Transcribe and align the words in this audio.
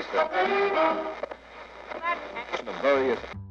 of 0.00 0.32
the 2.80 3.49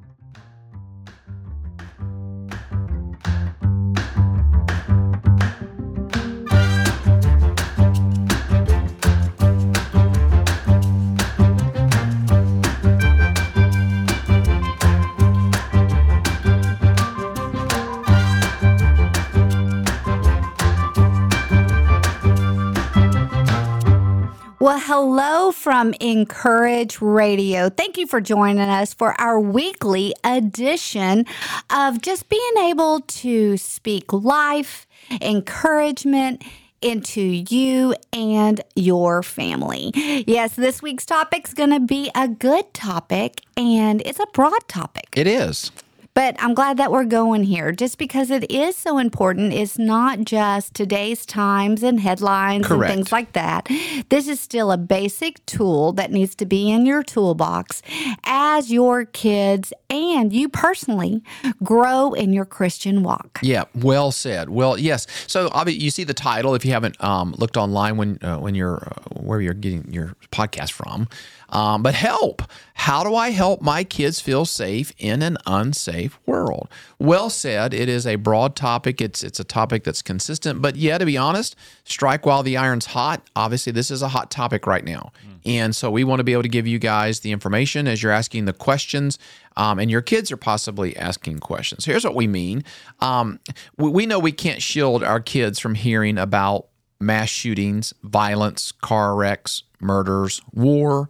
hello 24.90 25.52
from 25.52 25.94
inCourage 26.02 26.98
Radio. 27.00 27.70
Thank 27.70 27.96
you 27.96 28.08
for 28.08 28.20
joining 28.20 28.58
us 28.58 28.92
for 28.92 29.14
our 29.22 29.40
weekly 29.40 30.16
edition 30.24 31.28
of 31.70 32.02
just 32.02 32.28
being 32.28 32.58
able 32.58 33.02
to 33.02 33.56
speak 33.58 34.12
life, 34.12 34.88
encouragement 35.22 36.44
into 36.82 37.22
you 37.22 37.94
and 38.12 38.62
your 38.76 39.22
family. 39.22 39.92
Yes, 40.26 40.56
this 40.56 40.82
week's 40.82 41.06
topic 41.06 41.48
is 41.48 41.54
going 41.54 41.70
to 41.70 41.80
be 41.80 42.10
a 42.16 42.28
good 42.28 42.74
topic 42.74 43.42
and 43.56 44.02
it's 44.08 44.20
a 44.20 44.26
broad 44.34 44.68
topic. 44.68 45.06
It 45.16 45.28
is. 45.28 45.72
But 46.20 46.36
I'm 46.40 46.54
glad 46.54 46.76
that 46.76 46.92
we're 46.92 47.06
going 47.06 47.46
here 47.46 47.72
just 47.72 47.98
because 47.98 48.30
it 48.30 48.52
is 48.52 48.76
so 48.76 48.98
important. 48.98 49.54
It's 49.54 49.80
not 49.80 50.26
just 50.26 50.74
today's 50.74 51.26
times 51.26 51.82
and 51.82 51.98
headlines 51.98 52.68
Correct. 52.68 52.92
and 52.92 53.00
things 53.00 53.12
like 53.14 53.32
that. 53.32 53.70
This 54.10 54.28
is 54.28 54.38
still 54.38 54.70
a 54.70 54.78
basic 54.78 55.46
tool 55.46 55.94
that 55.94 56.12
needs 56.12 56.36
to 56.36 56.46
be 56.46 56.70
in 56.70 56.86
your 56.86 57.04
toolbox 57.04 57.82
as 58.26 58.70
your 58.70 59.06
kids 59.06 59.72
and 59.90 60.34
you 60.34 60.50
personally 60.50 61.24
grow 61.64 62.12
in 62.12 62.34
your 62.34 62.44
Christian 62.44 63.02
walk. 63.02 63.40
Yeah, 63.42 63.64
well 63.74 64.12
said. 64.12 64.50
Well, 64.50 64.78
yes. 64.78 65.08
So 65.26 65.48
obvi- 65.52 65.80
you 65.80 65.90
see 65.90 66.04
the 66.04 66.14
title 66.14 66.54
if 66.54 66.66
you 66.66 66.74
haven't 66.74 67.02
um, 67.02 67.34
looked 67.38 67.56
online 67.56 67.96
when 67.96 68.20
uh, 68.22 68.40
when 68.40 68.56
you're 68.56 68.84
uh, 68.86 69.22
where 69.22 69.40
you're 69.40 69.54
getting 69.54 69.90
your 69.90 70.18
podcast 70.34 70.74
from. 70.74 71.08
Um, 71.50 71.84
but 71.84 71.96
help. 71.96 72.44
How 72.76 73.04
do 73.04 73.16
I 73.16 73.32
help 73.32 73.62
my 73.62 73.84
kids 73.84 74.22
feel 74.22 74.46
safe 74.46 74.94
in 74.98 75.22
an 75.22 75.38
unsafe 75.46 76.18
world? 76.26 76.70
Well 76.98 77.30
said. 77.30 77.74
It 77.74 77.90
is 77.90 78.08
a 78.08 78.16
broad 78.16 78.56
topic. 78.56 79.02
It's 79.02 79.24
it's 79.24 79.40
a 79.40 79.44
topic 79.44 79.84
that's 79.84 80.02
consistent. 80.02 80.62
But 80.62 80.76
yeah, 80.76 80.98
to 80.98 81.06
be 81.06 81.18
honest, 81.18 81.56
strike 81.84 82.26
while 82.26 82.44
the 82.44 82.56
iron's 82.58 82.88
hot. 82.88 83.28
Obviously, 83.36 83.72
this 83.72 83.92
is 83.92 84.02
a 84.02 84.10
hot 84.10 84.32
topic 84.32 84.66
right 84.66 84.84
now, 84.84 85.12
and 85.46 85.76
so 85.76 85.92
we 85.92 86.04
want 86.04 86.20
to 86.20 86.24
be 86.24 86.34
able 86.34 86.44
to 86.44 86.50
give 86.50 86.68
you 86.68 86.80
guys 86.80 87.20
the 87.22 87.32
information 87.32 87.88
as 87.88 88.02
you're 88.02 88.12
asking 88.12 88.46
the 88.46 88.54
questions. 88.54 89.18
Um, 89.58 89.78
and 89.78 89.92
your 89.92 90.02
kids 90.02 90.32
are 90.32 90.38
possibly 90.38 90.96
asking 90.96 91.40
questions. 91.40 91.84
Here's 91.84 92.06
what 92.06 92.16
we 92.16 92.28
mean. 92.28 92.64
Um, 93.02 93.42
we, 93.78 93.90
we 93.90 94.06
know 94.06 94.18
we 94.18 94.32
can't 94.32 94.62
shield 94.62 95.04
our 95.04 95.20
kids 95.20 95.60
from 95.60 95.76
hearing 95.76 96.18
about 96.18 96.68
mass 97.02 97.28
shootings, 97.30 97.94
violence, 98.04 98.72
car 98.72 99.16
wrecks, 99.16 99.64
murders, 99.82 100.42
war, 100.54 101.10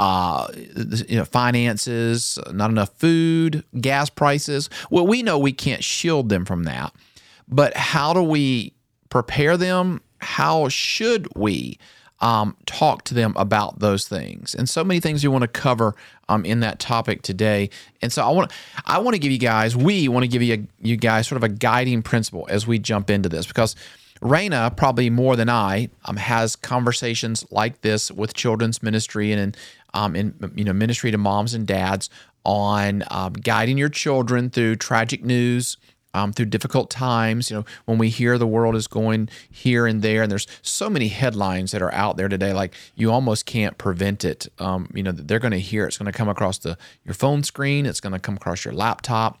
uh, 0.00 0.46
you 1.08 1.18
know, 1.18 1.26
finances, 1.26 2.38
not 2.52 2.70
enough 2.70 2.88
food, 2.96 3.62
gas 3.82 4.08
prices. 4.08 4.70
Well, 4.88 5.06
we 5.06 5.22
know 5.22 5.38
we 5.38 5.52
can't 5.52 5.84
shield 5.84 6.30
them 6.30 6.46
from 6.46 6.62
that. 6.62 6.94
But 7.46 7.76
how 7.76 8.14
do 8.14 8.22
we 8.22 8.72
prepare 9.10 9.58
them? 9.58 10.00
How 10.22 10.70
should 10.70 11.28
we 11.36 11.78
um, 12.20 12.56
talk 12.64 13.04
to 13.04 13.14
them 13.14 13.34
about 13.36 13.80
those 13.80 14.08
things? 14.08 14.54
And 14.54 14.70
so 14.70 14.82
many 14.82 15.00
things 15.00 15.22
we 15.22 15.28
want 15.28 15.42
to 15.42 15.48
cover 15.48 15.94
um, 16.30 16.46
in 16.46 16.60
that 16.60 16.78
topic 16.78 17.20
today. 17.20 17.68
And 18.00 18.10
so 18.10 18.24
I 18.24 18.30
want 18.30 18.52
I 18.86 19.00
want 19.00 19.16
to 19.16 19.18
give 19.18 19.32
you 19.32 19.38
guys, 19.38 19.76
we 19.76 20.08
want 20.08 20.24
to 20.24 20.28
give 20.28 20.42
you 20.42 20.66
you 20.80 20.96
guys 20.96 21.28
sort 21.28 21.36
of 21.36 21.44
a 21.44 21.50
guiding 21.50 22.00
principle 22.00 22.46
as 22.48 22.66
we 22.66 22.78
jump 22.78 23.10
into 23.10 23.28
this 23.28 23.46
because 23.46 23.76
Raina, 24.22 24.76
probably 24.76 25.08
more 25.08 25.34
than 25.34 25.48
I, 25.48 25.88
um, 26.04 26.16
has 26.16 26.54
conversations 26.54 27.44
like 27.50 27.80
this 27.80 28.10
with 28.10 28.34
children's 28.34 28.82
ministry 28.82 29.32
and 29.32 29.40
in, 29.40 29.54
um, 29.94 30.16
in 30.16 30.34
you 30.54 30.64
know 30.64 30.72
ministry 30.72 31.10
to 31.10 31.18
moms 31.18 31.54
and 31.54 31.66
dads 31.66 32.10
on 32.44 33.04
um, 33.10 33.32
guiding 33.34 33.78
your 33.78 33.88
children 33.88 34.50
through 34.50 34.76
tragic 34.76 35.22
news, 35.24 35.76
um, 36.14 36.32
through 36.32 36.46
difficult 36.46 36.90
times. 36.90 37.50
You 37.50 37.58
know, 37.58 37.64
when 37.84 37.98
we 37.98 38.08
hear 38.08 38.38
the 38.38 38.46
world 38.46 38.76
is 38.76 38.86
going 38.86 39.28
here 39.50 39.86
and 39.86 40.02
there, 40.02 40.22
and 40.22 40.30
there's 40.30 40.46
so 40.62 40.90
many 40.90 41.08
headlines 41.08 41.72
that 41.72 41.82
are 41.82 41.92
out 41.92 42.16
there 42.16 42.28
today, 42.28 42.52
like 42.52 42.74
you 42.94 43.10
almost 43.10 43.46
can't 43.46 43.78
prevent 43.78 44.24
it. 44.24 44.48
Um, 44.58 44.90
you 44.94 45.02
know, 45.02 45.12
they're 45.12 45.38
going 45.38 45.52
to 45.52 45.60
hear 45.60 45.86
it's 45.86 45.98
going 45.98 46.10
to 46.10 46.16
come 46.16 46.28
across 46.28 46.58
the 46.58 46.76
your 47.04 47.14
phone 47.14 47.42
screen, 47.42 47.86
it's 47.86 48.00
going 48.00 48.12
to 48.12 48.18
come 48.18 48.36
across 48.36 48.64
your 48.64 48.74
laptop. 48.74 49.38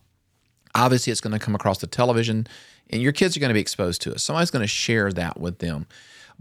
Obviously, 0.74 1.10
it's 1.10 1.20
going 1.20 1.32
to 1.32 1.44
come 1.44 1.54
across 1.54 1.78
the 1.78 1.88
television, 1.88 2.46
and 2.90 3.02
your 3.02 3.12
kids 3.12 3.36
are 3.36 3.40
going 3.40 3.50
to 3.50 3.54
be 3.54 3.60
exposed 3.60 4.02
to 4.02 4.12
it. 4.12 4.20
Somebody's 4.20 4.50
going 4.50 4.62
to 4.62 4.68
share 4.68 5.12
that 5.12 5.40
with 5.40 5.58
them. 5.58 5.86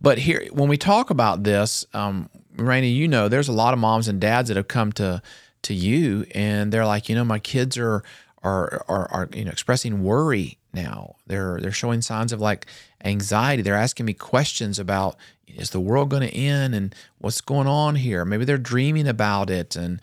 But 0.02 0.20
here, 0.20 0.48
when 0.52 0.70
we 0.70 0.78
talk 0.78 1.10
about 1.10 1.44
this, 1.44 1.86
um, 1.94 2.30
Rainey, 2.68 2.90
you 2.90 3.08
know, 3.08 3.28
there's 3.28 3.48
a 3.48 3.54
lot 3.54 3.74
of 3.74 3.80
moms 3.80 4.08
and 4.08 4.20
dads 4.20 4.48
that 4.50 4.58
have 4.58 4.68
come 4.68 4.92
to 4.94 5.22
to 5.62 5.74
you, 5.74 6.26
and 6.34 6.72
they're 6.72 6.86
like, 6.86 7.10
you 7.10 7.16
know, 7.16 7.26
my 7.26 7.40
kids 7.40 7.78
are 7.78 8.04
are 8.44 8.86
are, 8.88 9.12
are 9.12 9.30
you 9.34 9.46
know 9.46 9.52
expressing 9.52 10.04
worry 10.04 10.58
now. 10.74 11.16
They're 11.28 11.60
they're 11.60 11.72
showing 11.72 12.02
signs 12.02 12.32
of 12.32 12.40
like 12.40 12.66
anxiety. 13.04 13.62
They're 13.62 13.76
asking 13.76 14.06
me 14.06 14.14
questions 14.14 14.80
about 14.80 15.16
is 15.48 15.72
the 15.72 15.80
world 15.80 16.10
going 16.10 16.28
to 16.28 16.36
end 16.36 16.76
and 16.76 16.94
what's 17.18 17.42
going 17.42 17.68
on 17.68 17.96
here. 17.96 18.24
Maybe 18.26 18.46
they're 18.46 18.58
dreaming 18.58 19.08
about 19.08 19.50
it 19.50 19.76
and 19.76 20.00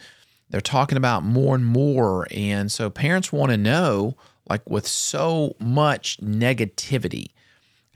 they're 0.51 0.61
talking 0.61 0.99
about 0.99 1.23
more 1.23 1.55
and 1.55 1.65
more. 1.65 2.27
And 2.31 2.71
so 2.71 2.91
parents 2.91 3.33
want 3.33 3.51
to 3.51 3.57
know, 3.57 4.17
like 4.49 4.69
with 4.69 4.87
so 4.87 5.55
much 5.59 6.19
negativity 6.19 7.31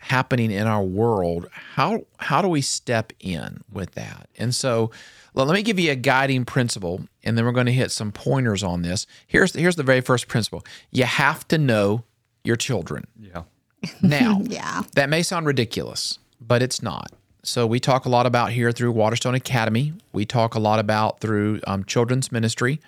happening 0.00 0.50
in 0.50 0.66
our 0.66 0.82
world, 0.82 1.48
how 1.74 2.04
how 2.18 2.42
do 2.42 2.48
we 2.48 2.60
step 2.60 3.12
in 3.20 3.62
with 3.70 3.92
that? 3.92 4.28
And 4.38 4.54
so 4.54 4.90
let 5.34 5.48
me 5.54 5.62
give 5.62 5.78
you 5.78 5.92
a 5.92 5.96
guiding 5.96 6.44
principle, 6.44 7.02
and 7.22 7.36
then 7.38 7.44
we're 7.44 7.52
going 7.52 7.66
to 7.66 7.72
hit 7.72 7.90
some 7.92 8.10
pointers 8.12 8.62
on 8.62 8.82
this. 8.82 9.06
Here's 9.26 9.54
here's 9.54 9.76
the 9.76 9.82
very 9.82 10.00
first 10.00 10.26
principle: 10.28 10.64
you 10.90 11.04
have 11.04 11.46
to 11.48 11.58
know 11.58 12.04
your 12.44 12.56
children. 12.56 13.06
Yeah. 13.18 13.42
Now, 14.02 14.40
Yeah. 14.44 14.82
that 14.94 15.08
may 15.08 15.22
sound 15.22 15.46
ridiculous, 15.46 16.18
but 16.40 16.62
it's 16.62 16.82
not. 16.82 17.12
So 17.42 17.66
we 17.66 17.80
talk 17.80 18.04
a 18.04 18.10
lot 18.10 18.26
about 18.26 18.52
here 18.52 18.70
through 18.72 18.92
Waterstone 18.92 19.34
Academy. 19.34 19.94
We 20.12 20.26
talk 20.26 20.54
a 20.54 20.58
lot 20.60 20.78
about 20.78 21.20
through 21.20 21.60
um, 21.66 21.84
children's 21.84 22.30
ministry. 22.30 22.80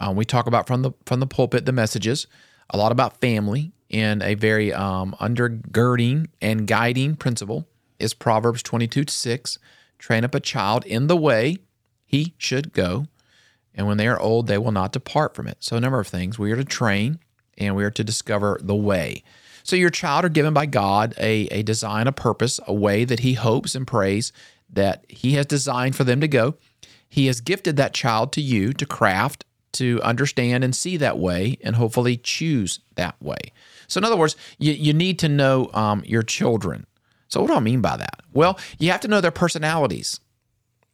Um, 0.00 0.16
we 0.16 0.24
talk 0.24 0.46
about 0.48 0.66
from 0.66 0.82
the 0.82 0.92
from 1.06 1.20
the 1.20 1.26
pulpit 1.26 1.66
the 1.66 1.72
messages. 1.72 2.26
A 2.70 2.76
lot 2.76 2.92
about 2.92 3.20
family 3.20 3.72
and 3.90 4.22
a 4.22 4.34
very 4.34 4.72
um, 4.72 5.14
undergirding 5.20 6.28
and 6.40 6.66
guiding 6.66 7.16
principle 7.16 7.66
is 7.98 8.14
Proverbs 8.14 8.62
twenty 8.62 8.86
two 8.86 9.04
to 9.04 9.12
six. 9.12 9.58
Train 9.98 10.24
up 10.24 10.34
a 10.34 10.40
child 10.40 10.84
in 10.86 11.06
the 11.06 11.16
way 11.16 11.58
he 12.04 12.34
should 12.36 12.72
go, 12.72 13.06
and 13.74 13.86
when 13.86 13.98
they 13.98 14.08
are 14.08 14.18
old, 14.18 14.46
they 14.46 14.58
will 14.58 14.72
not 14.72 14.92
depart 14.92 15.34
from 15.34 15.46
it. 15.46 15.58
So 15.60 15.76
a 15.76 15.80
number 15.80 16.00
of 16.00 16.08
things 16.08 16.38
we 16.38 16.50
are 16.52 16.56
to 16.56 16.64
train 16.64 17.20
and 17.58 17.76
we 17.76 17.84
are 17.84 17.90
to 17.90 18.02
discover 18.02 18.58
the 18.62 18.74
way. 18.74 19.22
So 19.62 19.76
your 19.76 19.90
child 19.90 20.24
are 20.24 20.30
given 20.30 20.52
by 20.52 20.66
God 20.66 21.14
a, 21.18 21.46
a 21.52 21.62
design, 21.62 22.08
a 22.08 22.12
purpose, 22.12 22.58
a 22.66 22.74
way 22.74 23.04
that 23.04 23.20
he 23.20 23.34
hopes 23.34 23.74
and 23.76 23.86
prays 23.86 24.32
that 24.68 25.04
he 25.08 25.34
has 25.34 25.46
designed 25.46 25.94
for 25.94 26.02
them 26.02 26.20
to 26.20 26.28
go. 26.28 26.54
He 27.08 27.26
has 27.26 27.40
gifted 27.40 27.76
that 27.76 27.94
child 27.94 28.32
to 28.32 28.40
you 28.40 28.72
to 28.72 28.86
craft, 28.86 29.44
to 29.72 30.00
understand 30.02 30.64
and 30.64 30.74
see 30.74 30.96
that 30.98 31.18
way, 31.18 31.58
and 31.62 31.76
hopefully 31.76 32.16
choose 32.16 32.80
that 32.94 33.20
way. 33.22 33.52
So, 33.88 33.98
in 33.98 34.04
other 34.04 34.16
words, 34.16 34.36
you, 34.58 34.72
you 34.72 34.92
need 34.92 35.18
to 35.20 35.28
know 35.28 35.70
um, 35.74 36.02
your 36.06 36.22
children. 36.22 36.86
So, 37.28 37.40
what 37.40 37.48
do 37.48 37.54
I 37.54 37.60
mean 37.60 37.80
by 37.80 37.96
that? 37.96 38.20
Well, 38.32 38.58
you 38.78 38.90
have 38.90 39.00
to 39.02 39.08
know 39.08 39.20
their 39.20 39.30
personalities, 39.30 40.20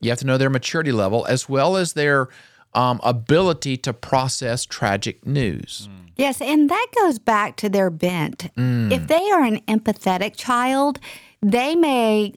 you 0.00 0.10
have 0.10 0.18
to 0.20 0.26
know 0.26 0.38
their 0.38 0.50
maturity 0.50 0.92
level, 0.92 1.26
as 1.26 1.48
well 1.48 1.76
as 1.76 1.92
their 1.94 2.28
um, 2.74 3.00
ability 3.02 3.76
to 3.78 3.92
process 3.92 4.64
tragic 4.64 5.26
news. 5.26 5.88
Yes, 6.16 6.40
and 6.40 6.68
that 6.68 6.86
goes 6.96 7.18
back 7.18 7.56
to 7.56 7.68
their 7.68 7.90
bent. 7.90 8.50
If 8.56 9.06
they 9.06 9.30
are 9.30 9.42
an 9.42 9.60
empathetic 9.62 10.34
child, 10.36 10.98
they 11.40 11.76
may 11.76 12.34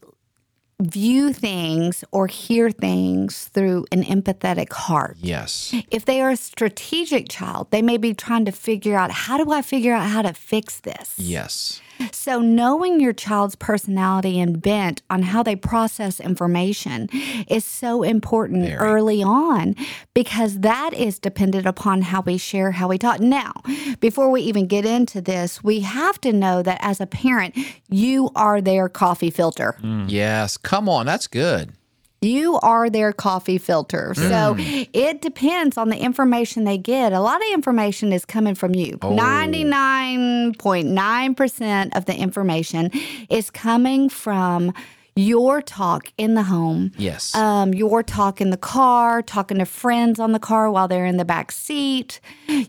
view 0.81 1.33
things 1.33 2.03
or 2.11 2.27
hear 2.27 2.71
things 2.71 3.47
through 3.47 3.85
an 3.91 4.03
empathetic 4.03 4.71
heart. 4.73 5.17
Yes. 5.19 5.73
If 5.89 6.05
they 6.05 6.21
are 6.21 6.31
a 6.31 6.37
strategic 6.37 7.29
child, 7.29 7.71
they 7.71 7.81
may 7.81 7.97
be 7.97 8.13
trying 8.13 8.45
to 8.45 8.51
figure 8.51 8.95
out 8.95 9.11
how 9.11 9.43
do 9.43 9.51
I 9.51 9.61
figure 9.61 9.93
out 9.93 10.07
how 10.09 10.21
to 10.21 10.33
fix 10.33 10.79
this? 10.79 11.15
Yes. 11.17 11.81
So, 12.11 12.39
knowing 12.39 12.99
your 12.99 13.13
child's 13.13 13.55
personality 13.55 14.39
and 14.39 14.61
bent 14.61 15.01
on 15.09 15.23
how 15.23 15.43
they 15.43 15.55
process 15.55 16.19
information 16.19 17.09
is 17.47 17.65
so 17.65 18.03
important 18.03 18.65
Very. 18.65 18.77
early 18.77 19.23
on 19.23 19.75
because 20.13 20.59
that 20.59 20.93
is 20.93 21.19
dependent 21.19 21.65
upon 21.65 22.01
how 22.03 22.21
we 22.21 22.37
share, 22.37 22.71
how 22.71 22.87
we 22.87 22.97
talk. 22.97 23.19
Now, 23.19 23.53
before 23.99 24.29
we 24.29 24.41
even 24.41 24.67
get 24.67 24.85
into 24.85 25.21
this, 25.21 25.63
we 25.63 25.81
have 25.81 26.19
to 26.21 26.33
know 26.33 26.61
that 26.63 26.79
as 26.81 26.99
a 27.01 27.07
parent, 27.07 27.57
you 27.89 28.29
are 28.35 28.61
their 28.61 28.89
coffee 28.89 29.29
filter. 29.31 29.77
Mm. 29.81 30.05
Yes. 30.09 30.57
Come 30.57 30.89
on. 30.89 31.05
That's 31.05 31.27
good. 31.27 31.73
You 32.23 32.59
are 32.59 32.87
their 32.87 33.13
coffee 33.13 33.57
filter. 33.57 34.13
So 34.13 34.55
it 34.59 35.23
depends 35.23 35.75
on 35.75 35.89
the 35.89 35.97
information 35.97 36.65
they 36.65 36.77
get. 36.77 37.13
A 37.13 37.19
lot 37.19 37.37
of 37.37 37.47
information 37.51 38.13
is 38.13 38.25
coming 38.25 38.53
from 38.53 38.75
you. 38.75 38.97
99.9% 38.97 41.97
of 41.97 42.05
the 42.05 42.15
information 42.15 42.91
is 43.27 43.49
coming 43.49 44.07
from 44.07 44.71
your 45.15 45.63
talk 45.63 46.13
in 46.19 46.35
the 46.35 46.43
home. 46.43 46.91
Yes. 46.95 47.33
Um, 47.33 47.73
your 47.73 48.03
talk 48.03 48.39
in 48.39 48.51
the 48.51 48.57
car, 48.57 49.23
talking 49.23 49.57
to 49.57 49.65
friends 49.65 50.19
on 50.19 50.31
the 50.31 50.39
car 50.39 50.69
while 50.69 50.87
they're 50.87 51.07
in 51.07 51.17
the 51.17 51.25
back 51.25 51.51
seat, 51.51 52.19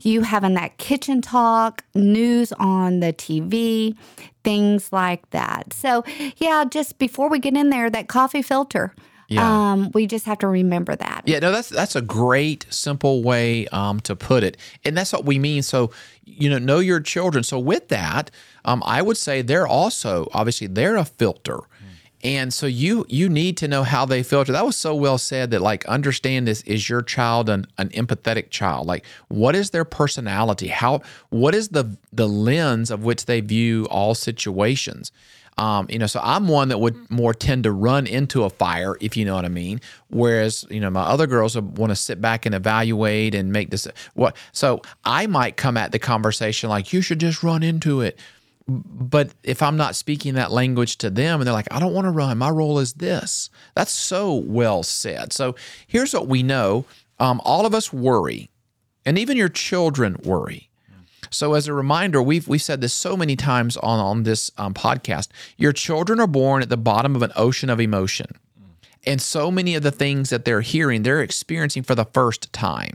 you 0.00 0.22
having 0.22 0.54
that 0.54 0.78
kitchen 0.78 1.20
talk, 1.20 1.84
news 1.94 2.54
on 2.54 3.00
the 3.00 3.12
TV, 3.12 3.98
things 4.44 4.94
like 4.94 5.28
that. 5.30 5.74
So, 5.74 6.04
yeah, 6.38 6.64
just 6.64 6.98
before 6.98 7.28
we 7.28 7.38
get 7.38 7.54
in 7.54 7.68
there, 7.68 7.90
that 7.90 8.08
coffee 8.08 8.40
filter. 8.40 8.94
Yeah. 9.28 9.72
Um, 9.72 9.90
we 9.94 10.06
just 10.06 10.26
have 10.26 10.38
to 10.38 10.48
remember 10.48 10.94
that. 10.96 11.22
Yeah, 11.26 11.38
no, 11.38 11.52
that's 11.52 11.68
that's 11.68 11.96
a 11.96 12.02
great, 12.02 12.66
simple 12.70 13.22
way 13.22 13.66
um, 13.68 14.00
to 14.00 14.14
put 14.14 14.42
it, 14.42 14.56
and 14.84 14.96
that's 14.96 15.12
what 15.12 15.24
we 15.24 15.38
mean. 15.38 15.62
So, 15.62 15.90
you 16.24 16.50
know, 16.50 16.58
know 16.58 16.78
your 16.80 17.00
children. 17.00 17.44
So, 17.44 17.58
with 17.58 17.88
that, 17.88 18.30
um, 18.64 18.82
I 18.84 19.02
would 19.02 19.16
say 19.16 19.42
they're 19.42 19.66
also 19.66 20.28
obviously 20.32 20.66
they're 20.66 20.96
a 20.96 21.04
filter, 21.04 21.60
and 22.22 22.52
so 22.52 22.66
you 22.66 23.04
you 23.08 23.28
need 23.28 23.56
to 23.58 23.68
know 23.68 23.82
how 23.82 24.04
they 24.04 24.22
filter. 24.22 24.52
That 24.52 24.66
was 24.66 24.76
so 24.76 24.94
well 24.94 25.18
said. 25.18 25.50
That 25.50 25.60
like 25.60 25.84
understand 25.86 26.46
this 26.46 26.62
is 26.62 26.88
your 26.88 27.02
child 27.02 27.48
an, 27.48 27.66
an 27.78 27.88
empathetic 27.90 28.50
child? 28.50 28.86
Like, 28.86 29.04
what 29.28 29.56
is 29.56 29.70
their 29.70 29.84
personality? 29.84 30.68
How 30.68 31.00
what 31.30 31.54
is 31.54 31.70
the 31.70 31.96
the 32.12 32.28
lens 32.28 32.90
of 32.90 33.02
which 33.02 33.24
they 33.26 33.40
view 33.40 33.86
all 33.90 34.14
situations? 34.14 35.10
Um, 35.58 35.86
you 35.90 35.98
know, 35.98 36.06
so 36.06 36.20
I'm 36.22 36.48
one 36.48 36.68
that 36.68 36.78
would 36.78 37.10
more 37.10 37.34
tend 37.34 37.64
to 37.64 37.72
run 37.72 38.06
into 38.06 38.44
a 38.44 38.50
fire, 38.50 38.96
if 39.00 39.16
you 39.16 39.24
know 39.24 39.34
what 39.34 39.44
I 39.44 39.48
mean. 39.48 39.80
Whereas, 40.08 40.64
you 40.70 40.80
know, 40.80 40.90
my 40.90 41.02
other 41.02 41.26
girls 41.26 41.58
want 41.58 41.90
to 41.90 41.96
sit 41.96 42.20
back 42.20 42.46
and 42.46 42.54
evaluate 42.54 43.34
and 43.34 43.52
make 43.52 43.70
this 43.70 43.86
what. 44.14 44.36
So 44.52 44.80
I 45.04 45.26
might 45.26 45.56
come 45.56 45.76
at 45.76 45.92
the 45.92 45.98
conversation 45.98 46.70
like, 46.70 46.92
"You 46.92 47.02
should 47.02 47.20
just 47.20 47.42
run 47.42 47.62
into 47.62 48.00
it." 48.00 48.18
But 48.66 49.32
if 49.42 49.60
I'm 49.60 49.76
not 49.76 49.96
speaking 49.96 50.34
that 50.34 50.52
language 50.52 50.96
to 50.98 51.10
them, 51.10 51.40
and 51.40 51.46
they're 51.46 51.54
like, 51.54 51.72
"I 51.72 51.80
don't 51.80 51.94
want 51.94 52.06
to 52.06 52.10
run. 52.12 52.38
My 52.38 52.50
role 52.50 52.78
is 52.78 52.94
this." 52.94 53.50
That's 53.74 53.92
so 53.92 54.34
well 54.34 54.82
said. 54.82 55.32
So 55.32 55.54
here's 55.86 56.14
what 56.14 56.28
we 56.28 56.42
know: 56.42 56.86
um, 57.18 57.40
all 57.44 57.66
of 57.66 57.74
us 57.74 57.92
worry, 57.92 58.50
and 59.04 59.18
even 59.18 59.36
your 59.36 59.50
children 59.50 60.16
worry. 60.24 60.70
So, 61.32 61.54
as 61.54 61.66
a 61.66 61.74
reminder, 61.74 62.22
we've 62.22 62.46
we've 62.46 62.62
said 62.62 62.80
this 62.80 62.92
so 62.92 63.16
many 63.16 63.36
times 63.36 63.76
on 63.78 63.98
on 63.98 64.22
this 64.22 64.50
um, 64.58 64.74
podcast. 64.74 65.28
Your 65.56 65.72
children 65.72 66.20
are 66.20 66.26
born 66.26 66.62
at 66.62 66.68
the 66.68 66.76
bottom 66.76 67.16
of 67.16 67.22
an 67.22 67.32
ocean 67.36 67.70
of 67.70 67.80
emotion, 67.80 68.38
and 69.04 69.20
so 69.20 69.50
many 69.50 69.74
of 69.74 69.82
the 69.82 69.90
things 69.90 70.30
that 70.30 70.44
they're 70.44 70.60
hearing, 70.60 71.02
they're 71.02 71.22
experiencing 71.22 71.82
for 71.82 71.94
the 71.94 72.04
first 72.04 72.52
time. 72.52 72.94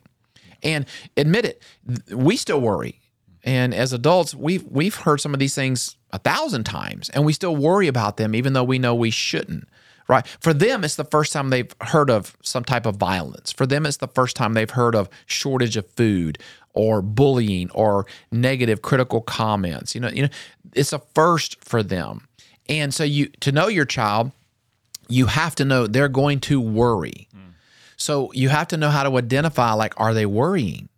And 0.63 0.85
admit 1.15 1.45
it, 1.45 1.63
we 2.11 2.37
still 2.37 2.61
worry. 2.61 2.99
And 3.43 3.73
as 3.73 3.93
adults, 3.93 4.35
we've 4.35 4.63
we've 4.63 4.95
heard 4.95 5.21
some 5.21 5.33
of 5.33 5.39
these 5.39 5.55
things 5.55 5.95
a 6.11 6.19
thousand 6.19 6.65
times, 6.65 7.09
and 7.09 7.25
we 7.25 7.33
still 7.33 7.55
worry 7.55 7.87
about 7.87 8.17
them, 8.17 8.35
even 8.35 8.53
though 8.53 8.63
we 8.63 8.79
know 8.79 8.93
we 8.95 9.11
shouldn't. 9.11 9.67
Right? 10.09 10.25
For 10.39 10.53
them, 10.53 10.85
it's 10.85 10.95
the 10.95 11.03
first 11.03 11.33
time 11.33 11.49
they've 11.49 11.73
heard 11.81 12.09
of 12.09 12.37
some 12.41 12.63
type 12.63 12.85
of 12.85 12.95
violence. 12.95 13.51
For 13.51 13.65
them, 13.65 13.85
it's 13.85 13.97
the 13.97 14.07
first 14.07 14.37
time 14.37 14.53
they've 14.53 14.69
heard 14.69 14.95
of 14.95 15.09
shortage 15.25 15.75
of 15.75 15.85
food 15.91 16.37
or 16.77 17.01
bullying 17.01 17.71
or 17.71 18.05
negative 18.31 18.81
critical 18.81 19.21
comments. 19.21 19.95
You 19.95 20.01
know, 20.01 20.09
you 20.09 20.21
know, 20.23 20.29
it's 20.73 20.93
a 20.93 20.99
first 21.15 21.63
for 21.63 21.81
them. 21.81 22.27
And 22.69 22.93
so 22.93 23.03
you 23.03 23.27
to 23.41 23.51
know 23.51 23.67
your 23.67 23.85
child, 23.85 24.31
you 25.09 25.25
have 25.25 25.55
to 25.55 25.65
know 25.65 25.87
they're 25.87 26.07
going 26.07 26.39
to 26.41 26.61
worry. 26.61 27.27
So 27.97 28.31
you 28.33 28.49
have 28.49 28.67
to 28.67 28.77
know 28.77 28.89
how 28.89 29.03
to 29.03 29.17
identify 29.17 29.73
like 29.73 29.93
are 29.97 30.13
they 30.13 30.27
worrying? 30.27 30.89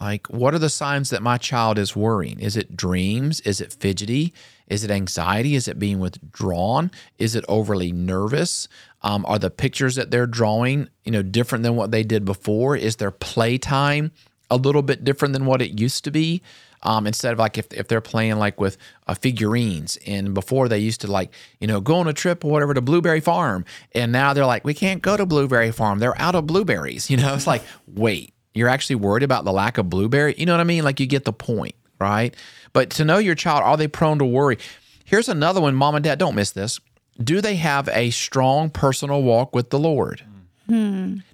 Like 0.00 0.26
what 0.28 0.54
are 0.54 0.58
the 0.58 0.68
signs 0.68 1.10
that 1.10 1.22
my 1.22 1.38
child 1.38 1.78
is 1.78 1.94
worrying? 1.94 2.40
Is 2.40 2.56
it 2.56 2.76
dreams? 2.76 3.40
Is 3.40 3.60
it 3.60 3.72
fidgety? 3.72 4.34
Is 4.66 4.84
it 4.84 4.90
anxiety? 4.90 5.54
Is 5.54 5.68
it 5.68 5.78
being 5.78 5.98
withdrawn? 5.98 6.90
Is 7.18 7.34
it 7.34 7.44
overly 7.48 7.92
nervous? 7.92 8.68
Um, 9.02 9.24
are 9.26 9.38
the 9.38 9.50
pictures 9.50 9.94
that 9.94 10.10
they're 10.10 10.26
drawing, 10.26 10.88
you 11.04 11.12
know, 11.12 11.22
different 11.22 11.62
than 11.62 11.76
what 11.76 11.90
they 11.90 12.02
did 12.02 12.24
before? 12.24 12.76
Is 12.76 12.96
their 12.96 13.10
playtime 13.10 14.10
a 14.50 14.56
little 14.56 14.82
bit 14.82 15.04
different 15.04 15.32
than 15.34 15.46
what 15.46 15.62
it 15.62 15.78
used 15.78 16.04
to 16.04 16.10
be? 16.10 16.42
Um, 16.84 17.08
instead 17.08 17.32
of 17.32 17.40
like 17.40 17.58
if, 17.58 17.72
if 17.72 17.88
they're 17.88 18.00
playing 18.00 18.36
like 18.36 18.60
with 18.60 18.76
uh, 19.08 19.14
figurines. 19.14 19.98
And 20.06 20.32
before 20.32 20.68
they 20.68 20.78
used 20.78 21.00
to 21.00 21.10
like 21.10 21.32
you 21.60 21.66
know 21.66 21.80
go 21.80 21.96
on 21.96 22.06
a 22.06 22.12
trip 22.12 22.44
or 22.44 22.52
whatever 22.52 22.72
to 22.72 22.80
blueberry 22.80 23.20
farm 23.20 23.64
and 23.92 24.12
now 24.12 24.32
they're 24.32 24.46
like 24.46 24.64
we 24.64 24.74
can't 24.74 25.02
go 25.02 25.16
to 25.16 25.26
blueberry 25.26 25.72
farm. 25.72 25.98
They're 25.98 26.18
out 26.20 26.34
of 26.34 26.46
blueberries. 26.46 27.10
You 27.18 27.18
know 27.18 27.34
it's 27.34 27.46
like 27.46 27.62
wait 27.86 28.32
you're 28.54 28.68
actually 28.68 28.96
worried 28.96 29.22
about 29.24 29.44
the 29.44 29.52
lack 29.52 29.76
of 29.76 29.90
blueberry? 29.90 30.34
You 30.38 30.46
know 30.46 30.52
what 30.52 30.60
i 30.60 30.64
mean? 30.64 30.84
Like 30.84 31.00
you 31.00 31.06
get 31.06 31.24
the 31.24 31.32
point 31.32 31.74
right? 32.00 32.34
But 32.72 32.90
to 32.90 33.04
know 33.04 33.18
your 33.18 33.34
child 33.34 33.62
are 33.64 33.76
they 33.76 33.88
prone 33.88 34.18
to 34.20 34.24
worry? 34.24 34.58
Here's 35.04 35.28
another 35.28 35.60
one 35.60 35.74
mom 35.74 35.94
and 35.96 36.04
dad 36.04 36.18
don't 36.18 36.34
miss 36.36 36.52
this. 36.52 36.78
Do 37.22 37.40
they 37.40 37.56
have 37.56 37.88
a 37.88 38.10
strong 38.10 38.70
personal 38.70 39.22
walk 39.22 39.54
with 39.54 39.70
the 39.70 39.78
lord? 39.78 40.22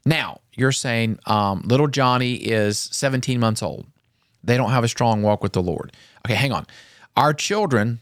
Now 0.06 0.40
you're 0.56 0.72
saying 0.72 1.18
um, 1.26 1.62
little 1.64 1.88
johnny 1.88 2.34
is 2.34 2.78
17 2.78 3.38
months 3.40 3.62
old 3.62 3.86
they 4.46 4.56
don't 4.58 4.70
have 4.70 4.84
a 4.84 4.88
strong 4.88 5.22
walk 5.22 5.42
with 5.42 5.54
the 5.54 5.62
Lord. 5.62 5.92
Okay, 6.26 6.34
hang 6.34 6.52
on. 6.52 6.66
Our 7.16 7.32
children, 7.32 8.00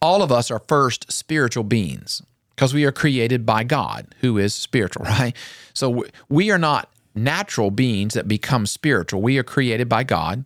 all 0.00 0.22
of 0.22 0.30
us 0.30 0.52
are 0.52 0.62
first 0.68 1.10
spiritual 1.10 1.64
beings 1.64 2.22
because 2.54 2.72
we 2.72 2.84
are 2.84 2.92
created 2.92 3.44
by 3.44 3.64
God, 3.64 4.14
who 4.20 4.38
is 4.38 4.54
spiritual, 4.54 5.04
right? 5.18 5.34
So 5.74 5.90
we- 5.90 6.08
we 6.28 6.50
are 6.52 6.58
not 6.58 6.90
natural 7.16 7.72
beings 7.72 8.14
that 8.14 8.28
become 8.28 8.66
spiritual. 8.66 9.20
We 9.20 9.36
are 9.36 9.42
created 9.42 9.88
by 9.88 10.04
God 10.04 10.44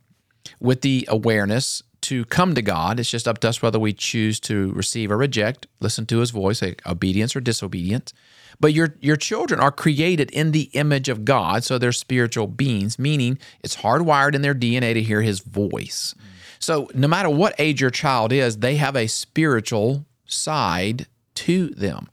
with 0.61 0.81
the 0.81 1.07
awareness 1.11 1.83
to 2.03 2.25
come 2.27 2.55
to 2.55 2.63
God. 2.63 3.01
It's 3.01 3.11
just 3.11 3.29
up 3.29 3.39
to 3.39 3.49
us 3.49 3.63
whether 3.63 3.79
we 3.79 3.93
choose 3.93 4.39
to 4.41 4.73
receive 4.73 5.11
or 5.11 5.17
reject, 5.17 5.67
listen 5.81 6.07
to 6.07 6.19
his 6.19 6.31
voice, 6.31 6.63
obedience 6.87 7.35
or 7.35 7.41
disobedience. 7.41 8.13
But 8.61 8.73
your 8.73 8.95
your 9.01 9.17
children 9.17 9.61
are 9.61 9.73
created 9.73 10.31
in 10.31 10.53
the 10.53 10.71
image 10.73 11.09
of 11.09 11.25
God, 11.25 11.65
so 11.65 11.79
they're 11.79 11.93
spiritual 11.93 12.47
beings, 12.47 12.99
meaning 12.99 13.39
it's 13.63 13.77
hardwired 13.77 14.35
in 14.35 14.43
their 14.43 14.55
DNA 14.55 14.95
to 14.95 15.03
hear 15.03 15.23
his 15.23 15.41
voice. 15.41 16.15
So 16.59 16.89
no 16.95 17.09
matter 17.09 17.29
what 17.29 17.55
age 17.59 17.81
your 17.81 17.91
child 17.91 18.33
is, 18.33 18.59
they 18.59 18.77
have 18.77 18.95
a 18.95 19.09
spiritual 19.09 20.07
side 20.27 21.07
to 21.35 21.69
them. 21.71 22.09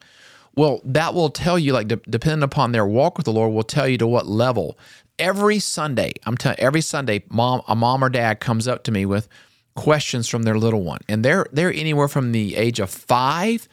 Well, 0.56 0.82
that 0.84 1.14
will 1.14 1.30
tell 1.30 1.60
you, 1.60 1.72
like, 1.72 1.88
de- 1.88 1.98
depending 1.98 2.44
upon 2.44 2.72
their 2.72 2.86
walk 2.86 3.18
with 3.18 3.26
the 3.26 3.32
Lord, 3.32 3.54
will 3.54 3.64
tell 3.64 3.88
you 3.88 3.98
to 4.00 4.08
what 4.08 4.28
level. 4.28 4.78
Every 5.18 5.60
Sunday, 5.60 6.14
I'm 6.26 6.36
telling 6.36 6.60
every 6.60 6.82
Sunday, 6.82 7.24
mom, 7.30 7.62
a 7.68 7.76
mom 7.76 8.04
or 8.04 8.10
dad 8.10 8.40
comes 8.40 8.68
up 8.68 8.84
to 8.86 8.92
me 8.92 9.06
with 9.06 9.28
questions 9.84 10.28
from 10.28 10.44
their 10.44 10.58
little 10.58 10.84
one, 10.84 11.00
and 11.08 11.24
they're 11.26 11.46
they're 11.54 11.74
anywhere 11.74 12.08
from 12.08 12.32
the 12.32 12.56
age 12.56 12.80
of 12.80 12.90
five, 12.90 13.68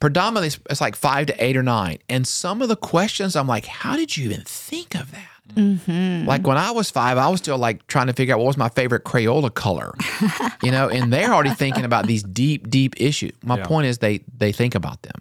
predominantly 0.00 0.48
it's- 0.48 0.60
it's 0.70 0.80
like 0.80 0.96
five 0.96 1.26
to 1.26 1.44
eight 1.44 1.56
or 1.56 1.62
nine. 1.62 1.98
And 2.08 2.26
some 2.26 2.62
of 2.62 2.68
the 2.68 2.76
questions, 2.76 3.36
I'm 3.36 3.46
like, 3.48 3.66
how 3.66 3.96
did 3.96 4.16
you 4.16 4.24
even 4.26 4.42
think 4.44 4.94
of 4.94 5.10
that? 5.12 5.24
Mm-hmm. 5.54 6.26
Like 6.26 6.46
when 6.46 6.58
I 6.58 6.70
was 6.72 6.90
five, 6.90 7.16
I 7.16 7.28
was 7.28 7.40
still 7.40 7.56
like 7.58 7.86
trying 7.86 8.06
to 8.08 8.12
figure 8.12 8.34
out 8.34 8.38
what 8.38 8.46
was 8.48 8.56
my 8.58 8.68
favorite 8.68 9.04
Crayola 9.04 9.52
color, 9.52 9.94
you 10.62 10.70
know, 10.70 10.88
and 10.90 11.10
they're 11.12 11.32
already 11.32 11.54
thinking 11.54 11.84
about 11.86 12.06
these 12.06 12.22
deep, 12.22 12.68
deep 12.68 12.94
issues. 13.00 13.32
My 13.42 13.56
point 13.62 13.86
is 13.86 13.98
they 13.98 14.20
they 14.36 14.52
think 14.52 14.74
about 14.74 15.02
them. 15.02 15.14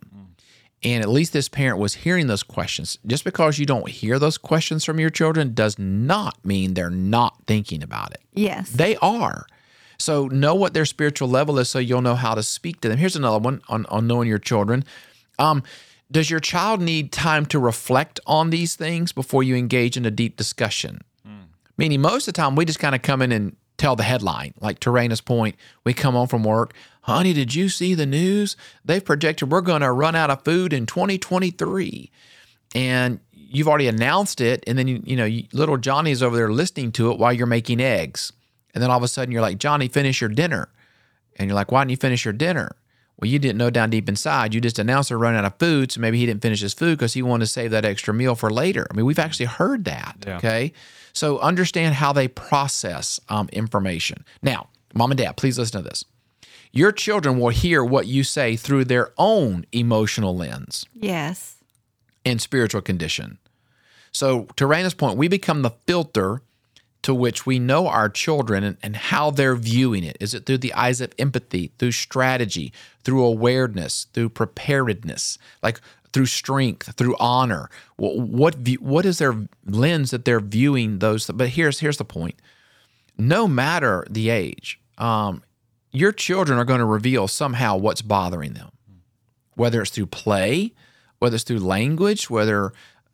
And 0.84 1.02
at 1.02 1.10
least 1.10 1.34
this 1.34 1.50
parent 1.50 1.80
was 1.80 1.96
hearing 1.96 2.28
those 2.28 2.44
questions. 2.44 3.00
Just 3.08 3.24
because 3.24 3.58
you 3.58 3.66
don't 3.66 3.90
hear 3.90 4.20
those 4.20 4.38
questions 4.38 4.86
from 4.86 5.00
your 5.00 5.10
children 5.10 5.54
does 5.56 5.80
not 5.80 6.36
mean 6.46 6.76
they're 6.76 6.92
not 6.92 7.34
thinking 7.48 7.82
about 7.82 8.12
it. 8.12 8.22
Yes. 8.34 8.70
They 8.70 8.96
are. 8.98 9.48
So 9.98 10.28
know 10.28 10.56
what 10.56 10.74
their 10.74 10.86
spiritual 10.86 11.28
level 11.28 11.58
is 11.60 11.70
so 11.70 11.80
you'll 11.80 12.02
know 12.02 12.16
how 12.16 12.36
to 12.36 12.44
speak 12.44 12.82
to 12.82 12.90
them. 12.90 12.98
Here's 12.98 13.16
another 13.16 13.40
one 13.40 13.62
on, 13.68 13.86
on 13.88 14.08
knowing 14.08 14.28
your 14.28 14.38
children. 14.38 14.84
Um, 15.40 15.64
does 16.12 16.30
your 16.30 16.40
child 16.40 16.82
need 16.82 17.12
time 17.12 17.46
to 17.48 17.60
reflect 17.60 18.20
on 18.26 18.50
these 18.50 18.76
things 18.76 19.12
before 19.12 19.44
you 19.44 19.56
engage 19.56 19.98
in 19.98 20.06
a 20.06 20.12
deep 20.12 20.38
discussion? 20.38 21.02
Meaning, 21.78 22.02
most 22.02 22.28
of 22.28 22.34
the 22.34 22.38
time, 22.42 22.56
we 22.56 22.66
just 22.66 22.80
kind 22.80 22.96
of 22.96 23.02
come 23.02 23.22
in 23.22 23.32
and 23.32 23.56
tell 23.78 23.96
the 23.96 24.04
headline. 24.04 24.54
Like 24.60 24.80
to 24.82 25.22
point, 25.22 25.56
we 25.84 25.94
come 25.94 26.16
home 26.16 26.28
from 26.28 26.44
work. 26.44 26.74
Honey, 27.02 27.34
did 27.34 27.54
you 27.54 27.70
see 27.70 27.94
the 27.94 28.06
news? 28.06 28.58
They've 28.84 29.04
projected 29.04 29.52
we're 29.52 29.62
going 29.62 29.82
to 29.82 29.92
run 29.92 30.16
out 30.16 30.30
of 30.30 30.44
food 30.44 30.74
in 30.74 30.86
2023. 30.86 32.12
And 32.76 33.20
you've 33.32 33.68
already 33.68 33.88
announced 33.88 34.42
it. 34.42 34.64
And 34.68 34.78
then, 34.78 34.88
you, 34.88 35.02
you 35.06 35.16
know, 35.16 35.30
little 35.54 35.78
Johnny's 35.78 36.24
over 36.24 36.36
there 36.36 36.52
listening 36.52 36.92
to 36.94 37.12
it 37.12 37.20
while 37.20 37.32
you're 37.32 37.48
making 37.48 37.80
eggs. 37.80 38.34
And 38.78 38.84
then 38.84 38.92
all 38.92 38.98
of 38.98 39.04
a 39.04 39.08
sudden, 39.08 39.32
you're 39.32 39.42
like, 39.42 39.58
Johnny, 39.58 39.88
finish 39.88 40.22
your 40.22 40.30
dinner. 40.30 40.70
And 41.38 41.50
you're 41.50 41.56
like, 41.56 41.72
why 41.72 41.82
didn't 41.82 41.90
you 41.90 41.98
finish 41.98 42.24
your 42.26 42.34
dinner? 42.34 42.76
Well, 43.20 43.28
you 43.28 43.40
didn't 43.40 43.58
know 43.58 43.72
down 43.72 43.90
deep 43.90 44.08
inside. 44.08 44.54
You 44.54 44.62
just 44.62 44.78
announced 44.78 45.10
they're 45.10 45.26
out 45.26 45.44
of 45.44 45.58
food. 45.58 45.92
So 45.92 46.00
maybe 46.00 46.20
he 46.20 46.28
didn't 46.28 46.44
finish 46.44 46.62
his 46.62 46.76
food 46.76 47.00
because 47.00 47.14
he 47.14 47.24
wanted 47.24 47.46
to 47.46 47.52
save 47.52 47.72
that 47.72 47.86
extra 47.86 48.14
meal 48.14 48.36
for 48.36 48.52
later. 48.52 48.86
I 48.92 48.94
mean, 48.96 49.08
we've 49.08 49.18
actually 49.18 49.48
heard 49.48 49.86
that. 49.86 50.24
Yeah. 50.28 50.38
Okay. 50.38 50.74
So 51.14 51.40
understand 51.40 51.96
how 51.96 52.14
they 52.14 52.28
process 52.28 53.20
um, 53.30 53.50
information. 53.52 54.24
Now, 54.44 54.70
mom 54.94 55.10
and 55.10 55.18
dad, 55.18 55.38
please 55.38 55.58
listen 55.58 55.82
to 55.82 55.90
this. 55.90 56.06
Your 56.72 56.92
children 56.92 57.40
will 57.40 57.50
hear 57.50 57.84
what 57.84 58.06
you 58.06 58.24
say 58.24 58.56
through 58.56 58.86
their 58.86 59.12
own 59.18 59.66
emotional 59.72 60.38
lens. 60.38 60.86
yes. 60.94 61.56
and 62.24 62.40
spiritual 62.40 62.82
condition. 62.82 63.40
So, 64.12 64.48
to 64.58 64.66
Raina's 64.66 64.94
point, 64.94 65.18
we 65.18 65.28
become 65.28 65.62
the 65.62 65.72
filter 65.86 66.42
to 67.04 67.14
which 67.14 67.46
we 67.46 67.60
know 67.60 67.88
our 67.88 68.10
children 68.10 68.64
and, 68.64 68.78
and, 68.82 68.96
how 68.96 69.32
they're 69.32 69.56
viewing 69.56 70.04
it. 70.04 70.18
Is 70.20 70.34
it 70.34 70.46
through 70.46 70.58
the 70.60 70.74
eyes 70.74 71.00
of 71.00 71.14
empathy, 71.18 71.72
through 71.78 71.92
strategy, 71.92 72.74
through 73.04 73.24
awareness, 73.24 74.08
through 74.14 74.30
preparedness, 74.30 75.38
like 75.62 75.80
through 76.12 76.26
strength, 76.26 76.96
through 76.96 77.16
honor? 77.20 77.70
What 77.98 78.18
what, 78.18 78.56
view, 78.56 78.78
what 78.82 79.06
is 79.06 79.20
their 79.20 79.48
lens 79.66 80.12
that 80.12 80.26
they're 80.26 80.40
viewing 80.40 81.00
those? 81.00 81.28
But 81.28 81.50
here's 81.50 81.80
here's 81.80 81.98
the 81.98 82.06
point: 82.06 82.36
no 83.18 83.48
matter 83.48 84.06
the 84.10 84.30
age, 84.30 84.80
um, 84.98 85.44
your 85.92 86.12
children 86.12 86.60
are 86.60 86.66
going 86.66 86.80
to 86.80 86.86
reveal 86.86 87.28
somehow 87.28 87.78
what's 87.78 88.02
bothering 88.02 88.54
them, 88.54 88.72
whether 89.56 89.82
it's 89.82 89.92
through 89.92 90.08
play, 90.08 90.74
whether 91.20 91.36
it's 91.36 91.44
through 91.44 91.60
language, 91.60 92.30
whether 92.30 92.74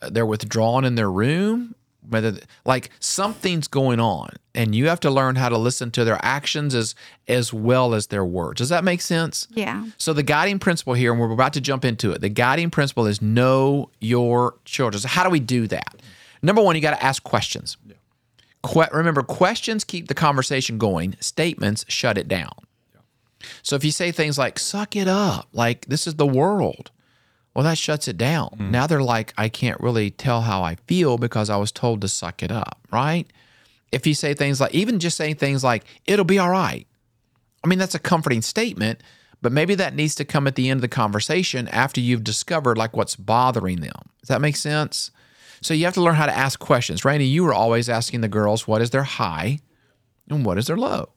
they're 0.09 0.25
withdrawn 0.25 0.83
in 0.83 0.95
their 0.95 1.11
room, 1.11 1.75
whether 2.09 2.37
like 2.65 2.89
something's 2.99 3.67
going 3.67 3.99
on 3.99 4.29
and 4.55 4.75
you 4.75 4.87
have 4.87 4.99
to 5.01 5.09
learn 5.09 5.35
how 5.35 5.49
to 5.49 5.57
listen 5.57 5.91
to 5.91 6.03
their 6.03 6.19
actions 6.21 6.75
as 6.75 6.95
as 7.27 7.53
well 7.53 7.93
as 7.93 8.07
their 8.07 8.25
words. 8.25 8.59
Does 8.59 8.69
that 8.69 8.83
make 8.83 9.01
sense? 9.01 9.47
Yeah. 9.51 9.85
So 9.97 10.13
the 10.13 10.23
guiding 10.23 10.59
principle 10.59 10.93
here 10.93 11.11
and 11.11 11.19
we're 11.19 11.31
about 11.31 11.53
to 11.53 11.61
jump 11.61 11.85
into 11.85 12.11
it 12.11 12.21
the 12.21 12.29
guiding 12.29 12.69
principle 12.69 13.05
is 13.05 13.21
know 13.21 13.89
your 13.99 14.55
children. 14.65 15.01
So 15.01 15.07
how 15.07 15.23
do 15.23 15.29
we 15.29 15.39
do 15.39 15.67
that? 15.67 16.01
Number 16.41 16.61
one 16.61 16.75
you 16.75 16.81
got 16.81 16.97
to 16.97 17.03
ask 17.03 17.23
questions. 17.23 17.77
Yeah. 17.87 17.95
que- 18.63 18.95
remember 18.97 19.23
questions 19.23 19.83
keep 19.83 20.07
the 20.07 20.13
conversation 20.13 20.77
going 20.77 21.15
statements 21.19 21.85
shut 21.87 22.17
it 22.17 22.27
down. 22.27 22.53
Yeah. 22.93 23.01
so 23.61 23.75
if 23.75 23.83
you 23.83 23.91
say 23.91 24.11
things 24.11 24.37
like 24.37 24.59
suck 24.59 24.95
it 24.95 25.07
up 25.07 25.47
like 25.53 25.85
this 25.87 26.05
is 26.07 26.15
the 26.15 26.27
world 26.27 26.91
well, 27.53 27.63
that 27.63 27.77
shuts 27.77 28.07
it 28.07 28.17
down. 28.17 28.49
Mm. 28.57 28.71
Now 28.71 28.87
they're 28.87 29.03
like, 29.03 29.33
I 29.37 29.49
can't 29.49 29.79
really 29.79 30.09
tell 30.09 30.41
how 30.41 30.63
I 30.63 30.75
feel 30.87 31.17
because 31.17 31.49
I 31.49 31.57
was 31.57 31.71
told 31.71 32.01
to 32.01 32.07
suck 32.07 32.41
it 32.41 32.51
up, 32.51 32.79
right? 32.91 33.27
If 33.91 34.07
you 34.07 34.15
say 34.15 34.33
things 34.33 34.59
like, 34.59 34.73
even 34.73 34.99
just 34.99 35.17
saying 35.17 35.35
things 35.35 35.63
like, 35.63 35.83
it'll 36.05 36.25
be 36.25 36.39
all 36.39 36.49
right. 36.49 36.87
I 37.63 37.67
mean, 37.67 37.79
that's 37.79 37.95
a 37.95 37.99
comforting 37.99 38.41
statement, 38.41 39.01
but 39.41 39.51
maybe 39.51 39.75
that 39.75 39.95
needs 39.95 40.15
to 40.15 40.25
come 40.25 40.47
at 40.47 40.55
the 40.55 40.69
end 40.69 40.79
of 40.79 40.81
the 40.81 40.87
conversation 40.87 41.67
after 41.67 42.01
you've 42.01 42.23
discovered 42.23 42.77
like 42.77 42.95
what's 42.95 43.15
bothering 43.15 43.81
them. 43.81 44.09
Does 44.21 44.29
that 44.29 44.41
make 44.41 44.55
sense? 44.55 45.11
So 45.61 45.73
you 45.73 45.85
have 45.85 45.93
to 45.93 46.01
learn 46.01 46.15
how 46.15 46.25
to 46.25 46.35
ask 46.35 46.59
questions. 46.59 47.05
Randy, 47.05 47.25
you 47.25 47.43
were 47.43 47.53
always 47.53 47.87
asking 47.87 48.21
the 48.21 48.27
girls, 48.27 48.67
what 48.67 48.81
is 48.81 48.89
their 48.89 49.03
high 49.03 49.59
and 50.29 50.43
what 50.43 50.57
is 50.57 50.67
their 50.67 50.77
low? 50.77 51.09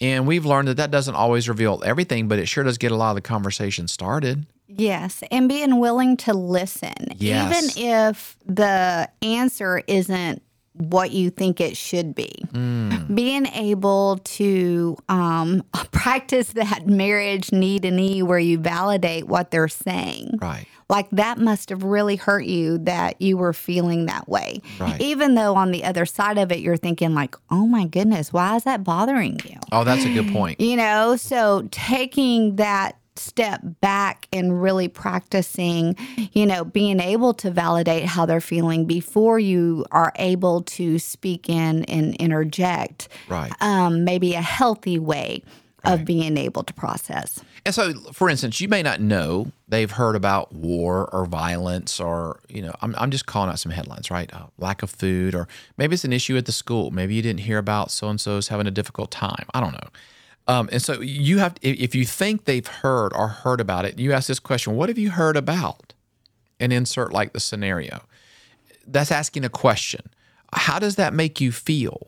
And 0.00 0.26
we've 0.26 0.44
learned 0.44 0.68
that 0.68 0.76
that 0.78 0.90
doesn't 0.90 1.14
always 1.14 1.48
reveal 1.48 1.82
everything, 1.84 2.28
but 2.28 2.38
it 2.38 2.46
sure 2.46 2.64
does 2.64 2.78
get 2.78 2.92
a 2.92 2.96
lot 2.96 3.10
of 3.10 3.14
the 3.16 3.22
conversation 3.22 3.88
started. 3.88 4.46
Yes, 4.66 5.22
and 5.30 5.48
being 5.48 5.78
willing 5.78 6.16
to 6.18 6.34
listen, 6.34 6.94
yes. 7.16 7.76
even 7.76 7.86
if 7.86 8.36
the 8.44 9.08
answer 9.22 9.82
isn't 9.86 10.42
what 10.72 11.12
you 11.12 11.30
think 11.30 11.60
it 11.60 11.76
should 11.76 12.14
be. 12.14 12.32
Mm. 12.48 13.14
Being 13.14 13.46
able 13.46 14.18
to 14.24 14.96
um, 15.08 15.62
practice 15.92 16.48
that 16.54 16.86
marriage 16.86 17.52
knee 17.52 17.78
to 17.78 17.90
knee 17.90 18.22
where 18.22 18.38
you 18.38 18.58
validate 18.58 19.28
what 19.28 19.50
they're 19.50 19.68
saying. 19.68 20.38
Right. 20.40 20.66
Like 20.94 21.10
that 21.10 21.38
must 21.38 21.70
have 21.70 21.82
really 21.82 22.14
hurt 22.14 22.44
you 22.44 22.78
that 22.78 23.20
you 23.20 23.36
were 23.36 23.52
feeling 23.52 24.06
that 24.06 24.28
way. 24.28 24.62
Right. 24.78 25.00
Even 25.00 25.34
though 25.34 25.56
on 25.56 25.72
the 25.72 25.82
other 25.82 26.06
side 26.06 26.38
of 26.38 26.52
it, 26.52 26.60
you're 26.60 26.76
thinking, 26.76 27.14
like, 27.14 27.34
oh 27.50 27.66
my 27.66 27.84
goodness, 27.84 28.32
why 28.32 28.54
is 28.54 28.62
that 28.62 28.84
bothering 28.84 29.40
you? 29.44 29.58
Oh, 29.72 29.82
that's 29.82 30.04
a 30.04 30.14
good 30.14 30.32
point. 30.32 30.60
You 30.60 30.76
know, 30.76 31.16
so 31.16 31.66
taking 31.72 32.54
that 32.56 32.96
step 33.16 33.60
back 33.80 34.28
and 34.32 34.62
really 34.62 34.86
practicing, 34.86 35.96
you 36.32 36.46
know, 36.46 36.64
being 36.64 37.00
able 37.00 37.34
to 37.34 37.50
validate 37.50 38.04
how 38.04 38.24
they're 38.24 38.40
feeling 38.40 38.86
before 38.86 39.40
you 39.40 39.84
are 39.90 40.12
able 40.14 40.62
to 40.62 41.00
speak 41.00 41.48
in 41.48 41.84
and 41.86 42.14
interject. 42.16 43.08
Right. 43.28 43.50
Um, 43.60 44.04
maybe 44.04 44.34
a 44.34 44.42
healthy 44.42 45.00
way 45.00 45.42
of 45.84 46.04
being 46.04 46.36
able 46.36 46.62
to 46.64 46.72
process. 46.74 47.40
And 47.64 47.74
so, 47.74 47.94
for 48.12 48.28
instance, 48.28 48.60
you 48.60 48.68
may 48.68 48.82
not 48.82 49.00
know 49.00 49.52
they've 49.68 49.90
heard 49.90 50.16
about 50.16 50.52
war 50.52 51.08
or 51.12 51.26
violence, 51.26 52.00
or 52.00 52.40
you 52.48 52.62
know, 52.62 52.74
I'm, 52.80 52.94
I'm 52.98 53.10
just 53.10 53.26
calling 53.26 53.50
out 53.50 53.58
some 53.58 53.72
headlines, 53.72 54.10
right? 54.10 54.32
Uh, 54.32 54.46
lack 54.58 54.82
of 54.82 54.90
food, 54.90 55.34
or 55.34 55.48
maybe 55.76 55.94
it's 55.94 56.04
an 56.04 56.12
issue 56.12 56.36
at 56.36 56.46
the 56.46 56.52
school. 56.52 56.90
Maybe 56.90 57.14
you 57.14 57.22
didn't 57.22 57.40
hear 57.40 57.58
about 57.58 57.90
so 57.90 58.08
and 58.08 58.20
so's 58.20 58.48
having 58.48 58.66
a 58.66 58.70
difficult 58.70 59.10
time. 59.10 59.46
I 59.54 59.60
don't 59.60 59.72
know. 59.72 59.88
Um, 60.46 60.68
and 60.70 60.82
so 60.82 61.00
you 61.00 61.38
have, 61.38 61.56
if 61.62 61.94
you 61.94 62.04
think 62.04 62.44
they've 62.44 62.66
heard 62.66 63.14
or 63.14 63.28
heard 63.28 63.60
about 63.60 63.86
it, 63.86 63.98
you 63.98 64.12
ask 64.12 64.28
this 64.28 64.40
question: 64.40 64.76
What 64.76 64.88
have 64.88 64.98
you 64.98 65.10
heard 65.10 65.36
about? 65.36 65.92
And 66.60 66.72
insert 66.72 67.12
like 67.12 67.32
the 67.32 67.40
scenario. 67.40 68.02
That's 68.86 69.10
asking 69.10 69.44
a 69.44 69.48
question. 69.48 70.02
How 70.52 70.78
does 70.78 70.94
that 70.96 71.12
make 71.12 71.40
you 71.40 71.50
feel? 71.50 72.06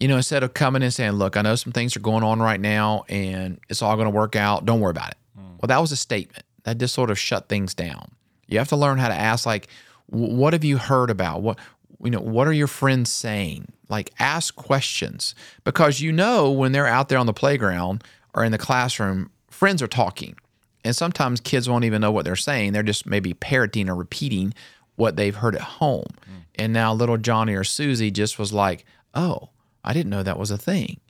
You 0.00 0.08
know, 0.08 0.16
instead 0.16 0.42
of 0.42 0.54
coming 0.54 0.82
and 0.82 0.92
saying, 0.92 1.12
"Look, 1.12 1.36
I 1.36 1.42
know 1.42 1.54
some 1.54 1.72
things 1.72 1.96
are 1.96 2.00
going 2.00 2.24
on 2.24 2.40
right 2.40 2.60
now, 2.60 3.04
and 3.08 3.60
it's 3.68 3.82
all 3.82 3.94
going 3.96 4.06
to 4.06 4.10
work 4.10 4.34
out. 4.34 4.64
Don't 4.64 4.80
worry 4.80 4.90
about 4.90 5.10
it." 5.10 5.18
Mm. 5.38 5.60
Well, 5.60 5.68
that 5.68 5.80
was 5.80 5.92
a 5.92 5.96
statement 5.96 6.44
that 6.64 6.78
just 6.78 6.94
sort 6.94 7.10
of 7.10 7.18
shut 7.18 7.48
things 7.48 7.74
down. 7.74 8.10
You 8.46 8.58
have 8.58 8.68
to 8.68 8.76
learn 8.76 8.98
how 8.98 9.08
to 9.08 9.14
ask, 9.14 9.46
like, 9.46 9.68
"What 10.06 10.54
have 10.54 10.64
you 10.64 10.78
heard 10.78 11.10
about? 11.10 11.42
What 11.42 11.58
you 12.02 12.10
know? 12.10 12.20
What 12.20 12.48
are 12.48 12.52
your 12.52 12.66
friends 12.66 13.10
saying? 13.10 13.72
Like 13.88 14.12
ask 14.18 14.54
questions 14.54 15.34
because 15.64 16.00
you 16.00 16.12
know 16.12 16.50
when 16.50 16.72
they're 16.72 16.86
out 16.86 17.08
there 17.08 17.18
on 17.18 17.26
the 17.26 17.32
playground 17.32 18.04
or 18.34 18.44
in 18.44 18.52
the 18.52 18.58
classroom, 18.58 19.30
friends 19.50 19.82
are 19.82 19.88
talking. 19.88 20.36
And 20.84 20.96
sometimes 20.96 21.40
kids 21.40 21.68
won't 21.68 21.84
even 21.84 22.00
know 22.00 22.12
what 22.12 22.24
they're 22.24 22.36
saying. 22.36 22.72
They're 22.72 22.82
just 22.82 23.04
maybe 23.04 23.34
parroting 23.34 23.88
or 23.88 23.94
repeating 23.94 24.54
what 24.96 25.16
they've 25.16 25.34
heard 25.34 25.54
at 25.54 25.60
home. 25.60 26.06
Mm. 26.22 26.42
And 26.54 26.72
now 26.72 26.94
little 26.94 27.18
Johnny 27.18 27.54
or 27.54 27.64
Susie 27.64 28.10
just 28.10 28.38
was 28.38 28.52
like, 28.52 28.84
oh, 29.14 29.50
I 29.84 29.92
didn't 29.92 30.10
know 30.10 30.22
that 30.22 30.38
was 30.38 30.50
a 30.50 30.58
thing. 30.58 31.00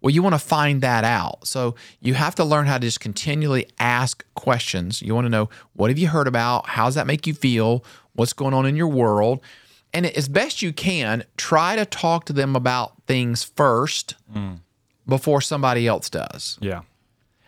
Well, 0.00 0.14
you 0.14 0.22
want 0.22 0.34
to 0.34 0.38
find 0.38 0.80
that 0.82 1.02
out. 1.02 1.46
So 1.46 1.74
you 2.00 2.14
have 2.14 2.34
to 2.36 2.44
learn 2.44 2.66
how 2.66 2.78
to 2.78 2.86
just 2.86 3.00
continually 3.00 3.66
ask 3.80 4.24
questions. 4.34 5.02
You 5.02 5.14
want 5.14 5.24
to 5.24 5.30
know 5.30 5.50
what 5.72 5.90
have 5.90 5.98
you 5.98 6.06
heard 6.08 6.28
about? 6.28 6.68
How 6.68 6.84
does 6.84 6.94
that 6.94 7.06
make 7.06 7.26
you 7.26 7.34
feel? 7.34 7.84
What's 8.12 8.32
going 8.32 8.54
on 8.54 8.64
in 8.64 8.76
your 8.76 8.88
world? 8.88 9.40
and 9.92 10.06
as 10.06 10.28
best 10.28 10.62
you 10.62 10.72
can, 10.72 11.24
try 11.36 11.76
to 11.76 11.86
talk 11.86 12.26
to 12.26 12.32
them 12.32 12.54
about 12.54 13.02
things 13.06 13.42
first 13.42 14.16
mm. 14.32 14.60
before 15.06 15.40
somebody 15.40 15.86
else 15.86 16.10
does. 16.10 16.58
Yeah. 16.60 16.82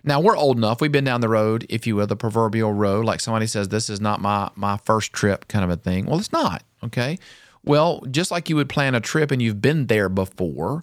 Now 0.03 0.21
we're 0.21 0.37
old 0.37 0.57
enough. 0.57 0.81
We've 0.81 0.91
been 0.91 1.05
down 1.05 1.21
the 1.21 1.29
road, 1.29 1.67
if 1.69 1.87
you 1.87 1.97
will, 1.97 2.07
the 2.07 2.17
proverbial 2.17 2.73
road. 2.73 3.05
Like 3.05 3.21
somebody 3.21 3.47
says, 3.47 3.69
"This 3.69 3.91
is 3.91 4.01
not 4.01 4.21
my 4.21 4.51
my 4.57 4.79
first 4.79 5.13
trip," 5.13 5.47
kind 5.49 5.63
of 5.63 5.71
a 5.71 5.77
thing. 5.77 6.07
Well, 6.07 6.19
it's 6.19 6.33
not. 6.33 6.63
Okay. 6.83 7.19
Well, 7.65 8.03
just 8.11 8.31
like 8.31 8.49
you 8.49 8.57
would 8.57 8.69
plan 8.69 8.95
a 8.95 9.01
trip 9.01 9.31
and 9.31 9.41
you've 9.43 9.61
been 9.61 9.87
there 9.87 10.09
before, 10.09 10.83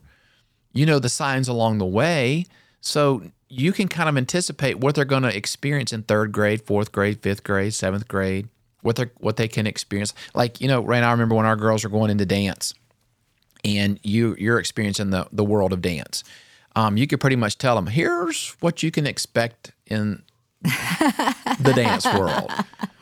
you 0.73 0.85
know 0.85 0.99
the 0.99 1.09
signs 1.09 1.47
along 1.47 1.79
the 1.79 1.85
way, 1.85 2.45
so 2.81 3.23
you 3.49 3.71
can 3.71 3.87
kind 3.87 4.09
of 4.09 4.17
anticipate 4.17 4.79
what 4.79 4.95
they're 4.95 5.05
going 5.05 5.23
to 5.23 5.35
experience 5.35 5.91
in 5.91 6.03
third 6.03 6.31
grade, 6.31 6.61
fourth 6.61 6.91
grade, 6.91 7.21
fifth 7.21 7.43
grade, 7.43 7.73
seventh 7.73 8.07
grade 8.07 8.49
what 8.87 8.95
they 8.95 9.05
what 9.17 9.37
they 9.37 9.47
can 9.47 9.67
experience. 9.67 10.13
Like 10.33 10.59
you 10.61 10.67
know, 10.67 10.81
right 10.81 11.01
now 11.01 11.09
I 11.09 11.11
remember 11.11 11.35
when 11.35 11.45
our 11.45 11.55
girls 11.55 11.83
were 11.83 11.89
going 11.89 12.09
into 12.09 12.25
dance, 12.25 12.73
and 13.63 13.99
you 14.03 14.35
you're 14.39 14.59
experiencing 14.59 15.11
the 15.11 15.27
the 15.31 15.43
world 15.43 15.73
of 15.73 15.81
dance. 15.81 16.23
Um, 16.75 16.95
you 16.95 17.07
could 17.07 17.19
pretty 17.19 17.35
much 17.35 17.57
tell 17.57 17.75
them 17.75 17.87
here's 17.87 18.55
what 18.59 18.83
you 18.83 18.91
can 18.91 19.07
expect 19.07 19.71
in 19.87 20.23
the 20.61 21.73
dance 21.75 22.05
world. 22.05 22.51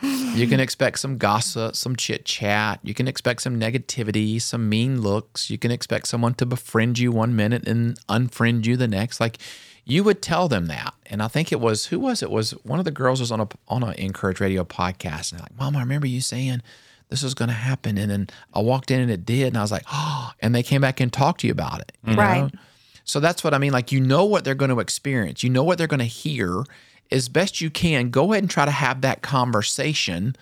You 0.01 0.47
can 0.47 0.59
expect 0.59 0.99
some 0.99 1.17
gossip, 1.17 1.75
some 1.75 1.95
chit 1.95 2.25
chat. 2.25 2.79
You 2.83 2.93
can 2.93 3.07
expect 3.07 3.41
some 3.41 3.59
negativity, 3.59 4.41
some 4.41 4.69
mean 4.69 5.01
looks. 5.01 5.49
You 5.49 5.57
can 5.57 5.71
expect 5.71 6.07
someone 6.07 6.33
to 6.35 6.45
befriend 6.45 6.99
you 6.99 7.11
one 7.11 7.35
minute 7.35 7.67
and 7.67 7.97
unfriend 8.07 8.65
you 8.65 8.77
the 8.77 8.87
next. 8.87 9.19
Like 9.19 9.37
you 9.85 10.03
would 10.03 10.21
tell 10.21 10.47
them 10.47 10.65
that. 10.67 10.93
And 11.05 11.21
I 11.21 11.27
think 11.27 11.51
it 11.51 11.59
was 11.59 11.85
who 11.85 11.99
was 11.99 12.21
it? 12.21 12.29
Was 12.29 12.51
one 12.63 12.79
of 12.79 12.85
the 12.85 12.91
girls 12.91 13.19
was 13.19 13.31
on 13.31 13.39
a 13.39 13.47
on 13.67 13.83
a 13.83 13.93
inCourage 13.93 14.39
Radio 14.39 14.63
podcast 14.63 15.31
and 15.31 15.41
like, 15.41 15.57
Mom, 15.57 15.75
I 15.75 15.79
remember 15.79 16.07
you 16.07 16.21
saying 16.21 16.61
this 17.09 17.23
was 17.23 17.35
going 17.35 17.49
to 17.49 17.55
happen, 17.55 17.97
and 17.99 18.09
then 18.09 18.27
I 18.53 18.61
walked 18.61 18.89
in 18.89 18.99
and 18.99 19.11
it 19.11 19.25
did, 19.25 19.49
and 19.49 19.57
I 19.57 19.61
was 19.61 19.71
like, 19.71 19.85
oh, 19.91 20.31
and 20.41 20.55
they 20.55 20.63
came 20.63 20.81
back 20.81 20.99
and 20.99 21.13
talked 21.13 21.41
to 21.41 21.47
you 21.47 21.51
about 21.53 21.81
it, 21.81 21.91
you 22.03 22.15
right? 22.15 22.41
Know? 22.41 22.59
So 23.03 23.19
that's 23.19 23.43
what 23.43 23.53
I 23.53 23.59
mean. 23.59 23.71
Like 23.71 23.91
you 23.91 24.01
know 24.01 24.25
what 24.25 24.43
they're 24.43 24.55
going 24.55 24.71
to 24.71 24.79
experience, 24.79 25.43
you 25.43 25.49
know 25.49 25.63
what 25.63 25.77
they're 25.77 25.87
going 25.87 25.99
to 25.99 26.05
hear. 26.05 26.63
As 27.11 27.29
best 27.29 27.61
you 27.61 27.69
can, 27.69 28.09
go 28.09 28.31
ahead 28.31 28.43
and 28.43 28.49
try 28.49 28.65
to 28.65 28.71
have 28.71 29.01
that 29.01 29.21
conversation 29.21 30.35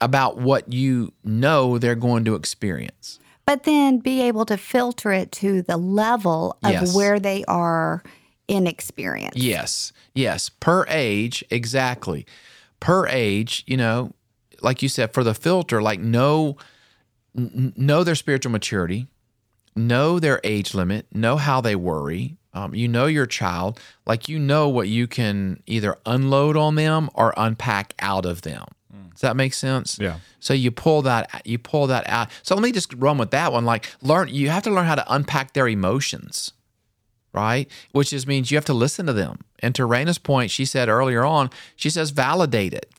about 0.00 0.38
what 0.38 0.72
you 0.72 1.12
know 1.24 1.78
they're 1.78 1.94
going 1.94 2.24
to 2.24 2.34
experience. 2.34 3.18
But 3.46 3.64
then 3.64 3.98
be 3.98 4.22
able 4.22 4.44
to 4.46 4.56
filter 4.56 5.12
it 5.12 5.32
to 5.32 5.62
the 5.62 5.76
level 5.76 6.56
of 6.62 6.72
yes. 6.72 6.94
where 6.94 7.18
they 7.18 7.44
are 7.46 8.02
in 8.48 8.66
experience. 8.66 9.36
Yes, 9.36 9.92
yes. 10.14 10.48
Per 10.48 10.84
age, 10.88 11.44
exactly. 11.50 12.26
Per 12.80 13.06
age, 13.06 13.64
you 13.66 13.76
know, 13.76 14.12
like 14.60 14.82
you 14.82 14.88
said, 14.88 15.12
for 15.12 15.24
the 15.24 15.34
filter, 15.34 15.82
like 15.82 16.00
know 16.00 16.56
know 17.34 18.02
their 18.02 18.14
spiritual 18.14 18.50
maturity, 18.50 19.06
know 19.76 20.18
their 20.18 20.40
age 20.42 20.74
limit, 20.74 21.06
know 21.14 21.36
how 21.36 21.60
they 21.60 21.76
worry. 21.76 22.36
Um, 22.52 22.74
you 22.74 22.88
know 22.88 23.06
your 23.06 23.26
child, 23.26 23.78
like 24.06 24.28
you 24.28 24.38
know 24.38 24.68
what 24.68 24.88
you 24.88 25.06
can 25.06 25.62
either 25.66 25.96
unload 26.04 26.56
on 26.56 26.74
them 26.74 27.08
or 27.14 27.32
unpack 27.36 27.94
out 28.00 28.26
of 28.26 28.42
them. 28.42 28.64
Does 29.12 29.20
that 29.20 29.36
make 29.36 29.52
sense? 29.54 29.98
Yeah. 30.00 30.16
So 30.38 30.54
you 30.54 30.70
pull 30.70 31.02
that 31.02 31.42
you 31.44 31.58
pull 31.58 31.86
that 31.88 32.08
out. 32.08 32.28
So 32.42 32.54
let 32.54 32.62
me 32.62 32.72
just 32.72 32.92
run 32.94 33.18
with 33.18 33.30
that 33.32 33.52
one. 33.52 33.64
Like 33.66 33.94
learn 34.02 34.28
you 34.28 34.48
have 34.48 34.62
to 34.64 34.70
learn 34.70 34.86
how 34.86 34.94
to 34.94 35.04
unpack 35.12 35.52
their 35.52 35.68
emotions, 35.68 36.52
right? 37.34 37.68
Which 37.92 38.10
just 38.10 38.26
means 38.26 38.50
you 38.50 38.56
have 38.56 38.64
to 38.64 38.74
listen 38.74 39.06
to 39.06 39.12
them. 39.12 39.40
And 39.58 39.74
to 39.74 39.82
Raina's 39.82 40.18
point, 40.18 40.50
she 40.50 40.64
said 40.64 40.88
earlier 40.88 41.22
on, 41.24 41.50
she 41.76 41.90
says 41.90 42.10
validate 42.10 42.72
it. 42.72 42.90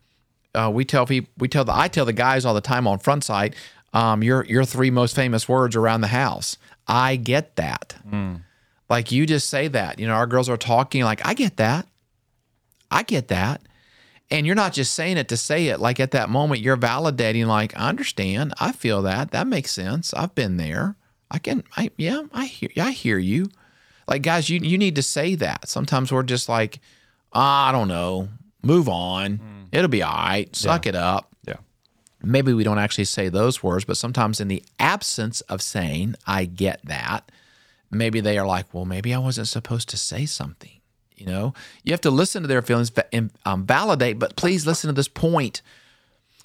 Uh, 0.54 0.70
we 0.72 0.86
tell 0.86 1.06
people, 1.08 1.32
we 1.40 1.48
tell 1.48 1.66
the 1.66 1.74
I 1.74 1.88
tell 1.88 2.06
the 2.06 2.14
guys 2.14 2.46
all 2.46 2.54
the 2.54 2.62
time 2.62 2.88
on 2.88 3.00
front 3.00 3.24
side, 3.24 3.56
um, 3.94 4.22
your 4.24 4.46
your 4.46 4.64
three 4.64 4.92
most 4.92 5.16
famous 5.16 5.50
words 5.50 5.76
around 5.76 6.02
the 6.02 6.08
house. 6.08 6.58
I 6.88 7.16
get 7.16 7.56
that. 7.56 7.96
Like 8.92 9.10
you 9.10 9.26
just 9.26 9.50
say 9.50 9.70
that. 9.70 10.00
You 10.00 10.08
know, 10.08 10.16
our 10.16 10.28
girls 10.28 10.50
are 10.50 10.58
talking 10.58 11.06
like, 11.06 11.26
I 11.26 11.34
get 11.34 11.56
that. 11.56 11.88
I 12.92 13.04
get 13.04 13.30
that. 13.30 13.62
And 14.30 14.46
you're 14.46 14.54
not 14.54 14.74
just 14.74 14.94
saying 14.94 15.16
it 15.16 15.30
to 15.30 15.38
say 15.38 15.68
it. 15.68 15.80
Like 15.80 16.02
at 16.02 16.12
that 16.12 16.30
moment, 16.30 16.60
you're 16.60 16.76
validating, 16.76 17.48
like, 17.48 17.74
I 17.80 17.88
understand. 17.88 18.54
I 18.60 18.74
feel 18.74 19.02
that. 19.04 19.32
That 19.32 19.48
makes 19.48 19.72
sense. 19.72 20.14
I've 20.14 20.36
been 20.36 20.58
there. 20.58 20.98
I 21.32 21.40
can, 21.40 21.64
I, 21.78 21.92
yeah, 21.96 22.24
I 22.34 22.48
hear, 22.48 22.70
I 22.76 22.92
hear 22.92 23.18
you. 23.18 23.50
Like, 24.10 24.24
guys, 24.24 24.50
you, 24.50 24.60
you 24.60 24.78
need 24.78 24.96
to 24.98 25.02
say 25.04 25.36
that. 25.36 25.70
Sometimes 25.70 26.12
we're 26.12 26.24
just 26.24 26.50
like, 26.50 26.82
"Ah, 27.32 27.70
I 27.70 27.72
don't 27.72 27.88
know, 27.88 28.28
move 28.62 28.90
on. 28.90 29.40
It'll 29.72 29.88
be 29.88 30.04
all 30.04 30.14
right. 30.14 30.54
Suck 30.54 30.86
it 30.86 30.96
up. 30.96 31.34
Yeah. 31.48 31.56
Maybe 32.22 32.54
we 32.54 32.66
don't 32.66 32.78
actually 32.78 33.06
say 33.06 33.30
those 33.30 33.64
words, 33.64 33.86
but 33.86 33.96
sometimes 33.96 34.42
in 34.42 34.50
the 34.50 34.62
absence 34.80 35.40
of 35.42 35.62
saying, 35.62 36.16
I 36.28 36.44
get 36.44 36.82
that, 36.84 37.32
maybe 37.92 38.20
they 38.22 38.38
are 38.38 38.48
like, 38.48 38.74
well, 38.74 38.86
maybe 38.86 39.14
I 39.14 39.18
wasn't 39.20 39.48
supposed 39.48 39.90
to 39.90 39.98
say 39.98 40.26
something. 40.26 40.72
You 41.16 41.28
know, 41.28 41.54
you 41.84 41.94
have 41.94 42.02
to 42.02 42.10
listen 42.12 42.42
to 42.42 42.48
their 42.48 42.64
feelings 42.64 42.92
and 43.14 43.30
um, 43.46 43.66
validate, 43.66 44.18
but 44.18 44.36
please 44.36 44.66
listen 44.66 44.88
to 44.88 44.94
this 44.94 45.08
point. 45.08 45.62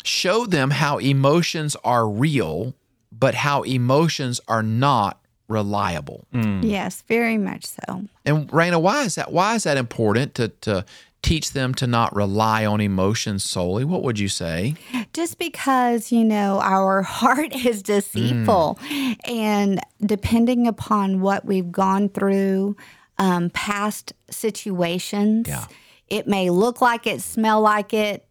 Show 0.05 0.45
them 0.45 0.71
how 0.71 0.99
emotions 0.99 1.77
are 1.83 2.07
real, 2.07 2.75
but 3.11 3.35
how 3.35 3.63
emotions 3.63 4.39
are 4.47 4.63
not 4.63 5.19
reliable. 5.49 6.27
Yes, 6.63 7.03
very 7.09 7.39
much 7.39 7.65
so. 7.65 8.05
And 8.25 8.49
Raina, 8.51 8.81
why 8.81 9.05
is 9.05 9.15
that? 9.15 9.33
Why 9.33 9.55
is 9.55 9.63
that 9.65 9.77
important 9.79 10.35
to 10.35 10.49
to 10.49 10.85
teach 11.23 11.53
them 11.53 11.75
to 11.75 11.87
not 11.87 12.15
rely 12.15 12.67
on 12.67 12.81
emotions 12.81 13.43
solely? 13.43 13.85
What 13.85 14.03
would 14.03 14.19
you 14.19 14.29
say? 14.29 14.75
Just 15.17 15.39
because, 15.39 16.13
you 16.13 16.25
know, 16.25 16.61
our 16.61 17.01
heart 17.19 17.55
is 17.55 17.83
deceitful. 17.83 18.79
And 19.25 19.81
depending 20.05 20.67
upon 20.67 21.23
what 21.23 21.47
we've 21.47 21.73
gone 21.73 22.11
through, 22.11 22.77
um, 23.19 23.49
past 23.49 24.13
situations, 24.31 25.49
Yeah. 25.49 25.65
it 26.09 26.27
may 26.29 26.51
look 26.51 26.83
like 26.83 27.07
it, 27.07 27.23
smell 27.23 27.63
like 27.63 27.95
it, 27.95 28.27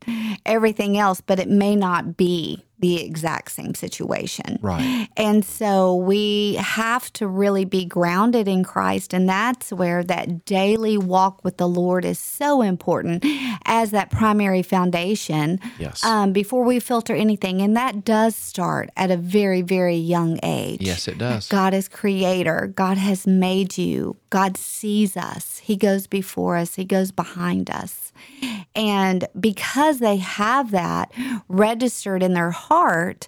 everything 0.46 0.96
else, 1.00 1.22
but 1.22 1.40
it 1.40 1.50
may 1.50 1.76
not 1.76 2.16
be 2.18 2.64
the 2.86 3.04
exact 3.04 3.50
same 3.52 3.74
situation. 3.74 4.60
Right. 4.62 5.08
And 5.18 5.44
so 5.44 5.96
we 5.96 6.56
have 6.56 7.12
to 7.14 7.28
really 7.28 7.66
be 7.66 7.84
grounded 7.84 8.48
in 8.48 8.64
Christ. 8.64 9.12
And 9.12 9.28
that's 9.28 9.72
where 9.74 10.04
that 10.04 10.46
daily 10.46 10.96
walk 10.96 11.44
with 11.44 11.58
the 11.58 11.68
Lord 11.68 12.06
is 12.06 12.20
so 12.20 12.62
important 12.62 13.26
as 13.66 13.90
that 13.90 14.12
primary 14.12 14.62
foundation 14.62 15.60
Yes. 15.80 16.04
um, 16.06 16.32
before 16.32 16.64
we 16.64 16.80
filter 16.80 17.16
anything. 17.16 17.60
And 17.62 17.76
that 17.76 18.06
does 18.06 18.36
start 18.36 18.90
at 18.96 19.10
a 19.10 19.18
very, 19.18 19.64
very 19.64 19.96
young 19.96 20.40
age. 20.44 20.82
Yes, 20.82 21.08
it 21.08 21.18
does. 21.18 21.48
God 21.48 21.74
is 21.74 21.88
creator. 21.88 22.72
God 22.76 22.98
has 22.98 23.26
made 23.26 23.78
you. 23.80 24.16
God 24.36 24.58
sees 24.58 25.16
us. 25.16 25.60
He 25.60 25.76
goes 25.78 26.08
before 26.08 26.58
us, 26.58 26.76
He 26.76 26.84
goes 26.86 27.12
behind 27.12 27.70
us. 27.70 28.12
And 28.76 29.20
because 29.40 30.00
they 30.00 30.18
have 30.18 30.72
that 30.72 31.12
registered 31.48 32.22
in 32.22 32.34
their 32.34 32.52
heart, 32.52 33.28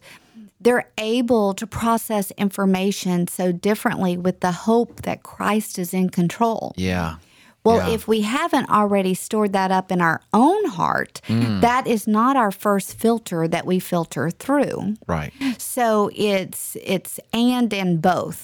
they're 0.60 0.90
able 0.98 1.54
to 1.54 1.66
process 1.68 2.32
information 2.32 3.28
so 3.28 3.52
differently 3.52 4.18
with 4.18 4.40
the 4.42 4.52
hope 4.52 5.04
that 5.04 5.24
Christ 5.24 5.80
is 5.80 5.94
in 5.94 6.10
control. 6.10 6.74
Yeah. 6.76 7.16
Well, 7.64 7.78
Yeah. 7.88 7.96
if 7.96 8.08
we 8.08 8.22
haven't 8.22 8.70
already 8.70 9.14
stored 9.14 9.54
that 9.54 9.72
up 9.72 9.92
in 9.92 10.02
our 10.02 10.20
own 10.34 10.64
heart, 10.80 11.22
Mm. 11.28 11.62
that 11.62 11.86
is 11.88 12.08
not 12.08 12.36
our 12.36 12.52
first 12.52 12.98
filter 13.00 13.48
that 13.48 13.66
we 13.66 13.80
filter 13.80 14.30
through. 14.30 14.96
Right. 15.08 15.32
So 15.58 16.10
it's 16.16 16.76
it's 16.96 17.20
and 17.34 17.72
in 17.72 17.98
both. 17.98 18.40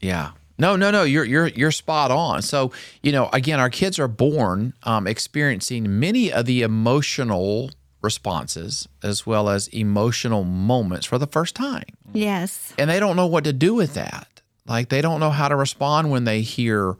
Yeah. 0.00 0.30
No, 0.58 0.74
no, 0.76 0.90
no. 0.90 1.04
You're 1.04 1.24
you're 1.24 1.46
you're 1.48 1.70
spot 1.70 2.10
on. 2.10 2.42
So 2.42 2.72
you 3.02 3.12
know, 3.12 3.28
again, 3.32 3.60
our 3.60 3.70
kids 3.70 3.98
are 3.98 4.08
born 4.08 4.74
um, 4.82 5.06
experiencing 5.06 6.00
many 6.00 6.32
of 6.32 6.46
the 6.46 6.62
emotional 6.62 7.70
responses 8.02 8.88
as 9.02 9.26
well 9.26 9.48
as 9.48 9.68
emotional 9.68 10.44
moments 10.44 11.04
for 11.06 11.18
the 11.18 11.26
first 11.26 11.54
time, 11.56 11.84
Yes. 12.12 12.72
and 12.78 12.88
they 12.88 13.00
don't 13.00 13.16
know 13.16 13.26
what 13.26 13.42
to 13.44 13.52
do 13.52 13.74
with 13.74 13.94
that. 13.94 14.40
Like 14.66 14.88
they 14.88 15.00
don't 15.00 15.18
know 15.20 15.30
how 15.30 15.48
to 15.48 15.56
respond 15.56 16.10
when 16.10 16.24
they 16.24 16.42
hear 16.42 16.96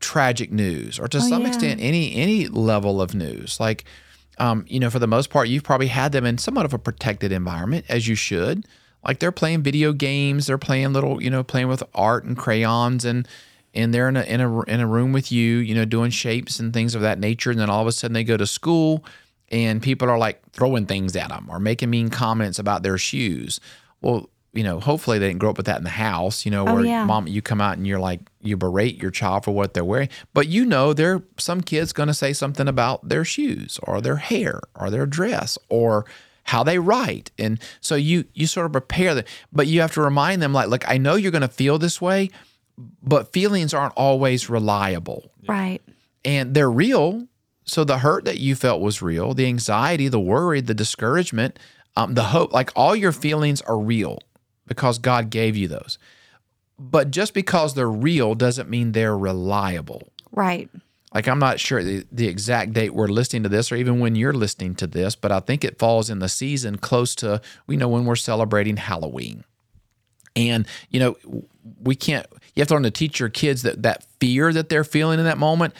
tragic 0.00 0.50
news, 0.52 0.98
or 0.98 1.08
to 1.08 1.20
some 1.20 1.42
yeah. 1.42 1.48
extent, 1.48 1.80
any 1.80 2.14
any 2.14 2.46
level 2.48 3.00
of 3.00 3.14
news. 3.14 3.58
Like, 3.60 3.84
um, 4.38 4.64
you 4.68 4.80
know, 4.80 4.90
for 4.90 4.98
the 4.98 5.06
most 5.06 5.30
part, 5.30 5.48
you've 5.48 5.62
probably 5.64 5.86
had 5.88 6.12
them 6.12 6.24
in 6.26 6.38
somewhat 6.38 6.66
of 6.66 6.74
a 6.74 6.78
protected 6.78 7.32
environment, 7.32 7.84
as 7.88 8.08
you 8.08 8.14
should. 8.14 8.66
Like 9.04 9.18
they're 9.18 9.32
playing 9.32 9.62
video 9.62 9.92
games, 9.92 10.46
they're 10.46 10.58
playing 10.58 10.92
little, 10.92 11.22
you 11.22 11.30
know, 11.30 11.42
playing 11.42 11.68
with 11.68 11.82
art 11.94 12.24
and 12.24 12.36
crayons, 12.36 13.04
and 13.04 13.26
and 13.74 13.92
they're 13.92 14.08
in 14.08 14.16
a 14.16 14.22
in 14.22 14.40
a 14.40 14.62
in 14.62 14.80
a 14.80 14.86
room 14.86 15.12
with 15.12 15.30
you, 15.32 15.56
you 15.58 15.74
know, 15.74 15.84
doing 15.84 16.10
shapes 16.10 16.58
and 16.60 16.72
things 16.72 16.94
of 16.94 17.02
that 17.02 17.18
nature. 17.18 17.50
And 17.50 17.58
then 17.60 17.70
all 17.70 17.80
of 17.82 17.86
a 17.86 17.92
sudden 17.92 18.14
they 18.14 18.24
go 18.24 18.36
to 18.36 18.46
school, 18.46 19.04
and 19.50 19.82
people 19.82 20.08
are 20.08 20.18
like 20.18 20.40
throwing 20.52 20.86
things 20.86 21.14
at 21.16 21.28
them 21.28 21.46
or 21.50 21.58
making 21.58 21.90
mean 21.90 22.08
comments 22.08 22.58
about 22.58 22.82
their 22.82 22.98
shoes. 22.98 23.60
Well, 24.00 24.28
you 24.52 24.62
know, 24.62 24.78
hopefully 24.78 25.18
they 25.18 25.26
didn't 25.26 25.40
grow 25.40 25.50
up 25.50 25.56
with 25.56 25.66
that 25.66 25.78
in 25.78 25.84
the 25.84 25.90
house, 25.90 26.44
you 26.44 26.50
know, 26.52 26.64
Oh, 26.68 26.74
where 26.76 26.84
yeah. 26.84 27.04
mom 27.04 27.26
you 27.26 27.42
come 27.42 27.60
out 27.60 27.76
and 27.76 27.86
you're 27.88 27.98
like 27.98 28.20
you 28.40 28.56
berate 28.56 29.02
your 29.02 29.10
child 29.10 29.44
for 29.44 29.50
what 29.50 29.74
they're 29.74 29.84
wearing. 29.84 30.08
But 30.32 30.46
you 30.46 30.64
know 30.64 30.92
there 30.92 31.22
some 31.38 31.60
kids 31.60 31.92
gonna 31.92 32.14
say 32.14 32.32
something 32.32 32.68
about 32.68 33.08
their 33.08 33.24
shoes 33.24 33.80
or 33.82 34.00
their 34.00 34.16
hair 34.16 34.60
or 34.78 34.90
their 34.90 35.06
dress 35.06 35.58
or 35.68 36.04
how 36.44 36.62
they 36.62 36.78
write. 36.78 37.30
And 37.38 37.58
so 37.80 37.94
you 37.96 38.24
you 38.34 38.46
sort 38.46 38.66
of 38.66 38.72
prepare 38.72 39.14
them, 39.14 39.24
but 39.52 39.66
you 39.66 39.80
have 39.80 39.92
to 39.94 40.00
remind 40.00 40.40
them 40.42 40.52
like, 40.52 40.68
look, 40.68 40.88
I 40.88 40.98
know 40.98 41.14
you're 41.16 41.32
gonna 41.32 41.48
feel 41.48 41.78
this 41.78 42.00
way, 42.00 42.30
but 43.02 43.32
feelings 43.32 43.74
aren't 43.74 43.94
always 43.94 44.48
reliable 44.50 45.30
Right. 45.48 45.80
and 46.24 46.54
they're 46.54 46.70
real. 46.70 47.26
So 47.64 47.82
the 47.84 47.98
hurt 47.98 48.24
that 48.26 48.38
you 48.38 48.54
felt 48.54 48.80
was 48.82 49.00
real, 49.00 49.32
the 49.32 49.46
anxiety, 49.46 50.08
the 50.08 50.20
worry, 50.20 50.60
the 50.60 50.74
discouragement, 50.74 51.58
um, 51.96 52.14
the 52.14 52.24
hope, 52.24 52.52
like 52.52 52.70
all 52.76 52.94
your 52.94 53.12
feelings 53.12 53.62
are 53.62 53.78
real 53.78 54.18
because 54.66 54.98
God 54.98 55.30
gave 55.30 55.56
you 55.56 55.66
those. 55.68 55.98
But 56.78 57.10
just 57.10 57.32
because 57.32 57.74
they're 57.74 57.88
real 57.90 58.34
doesn't 58.34 58.68
mean 58.68 58.92
they're 58.92 59.16
reliable. 59.16 60.08
Right. 60.32 60.68
Like 61.14 61.28
I'm 61.28 61.38
not 61.38 61.60
sure 61.60 61.82
the, 61.82 62.04
the 62.10 62.26
exact 62.26 62.72
date 62.72 62.92
we're 62.92 63.06
listening 63.06 63.44
to 63.44 63.48
this, 63.48 63.70
or 63.70 63.76
even 63.76 64.00
when 64.00 64.16
you're 64.16 64.32
listening 64.32 64.74
to 64.76 64.86
this, 64.86 65.14
but 65.14 65.30
I 65.30 65.40
think 65.40 65.64
it 65.64 65.78
falls 65.78 66.10
in 66.10 66.18
the 66.18 66.28
season 66.28 66.76
close 66.76 67.14
to 67.16 67.40
you 67.68 67.76
know 67.76 67.88
when 67.88 68.04
we're 68.04 68.16
celebrating 68.16 68.76
Halloween. 68.76 69.44
And 70.34 70.66
you 70.90 70.98
know 70.98 71.16
we 71.80 71.94
can't. 71.94 72.26
You 72.54 72.60
have 72.60 72.68
to 72.68 72.74
learn 72.74 72.82
to 72.82 72.90
teach 72.90 73.20
your 73.20 73.28
kids 73.28 73.62
that 73.62 73.82
that 73.82 74.04
fear 74.18 74.52
that 74.52 74.68
they're 74.68 74.84
feeling 74.84 75.20
in 75.20 75.24
that 75.24 75.38
moment. 75.38 75.74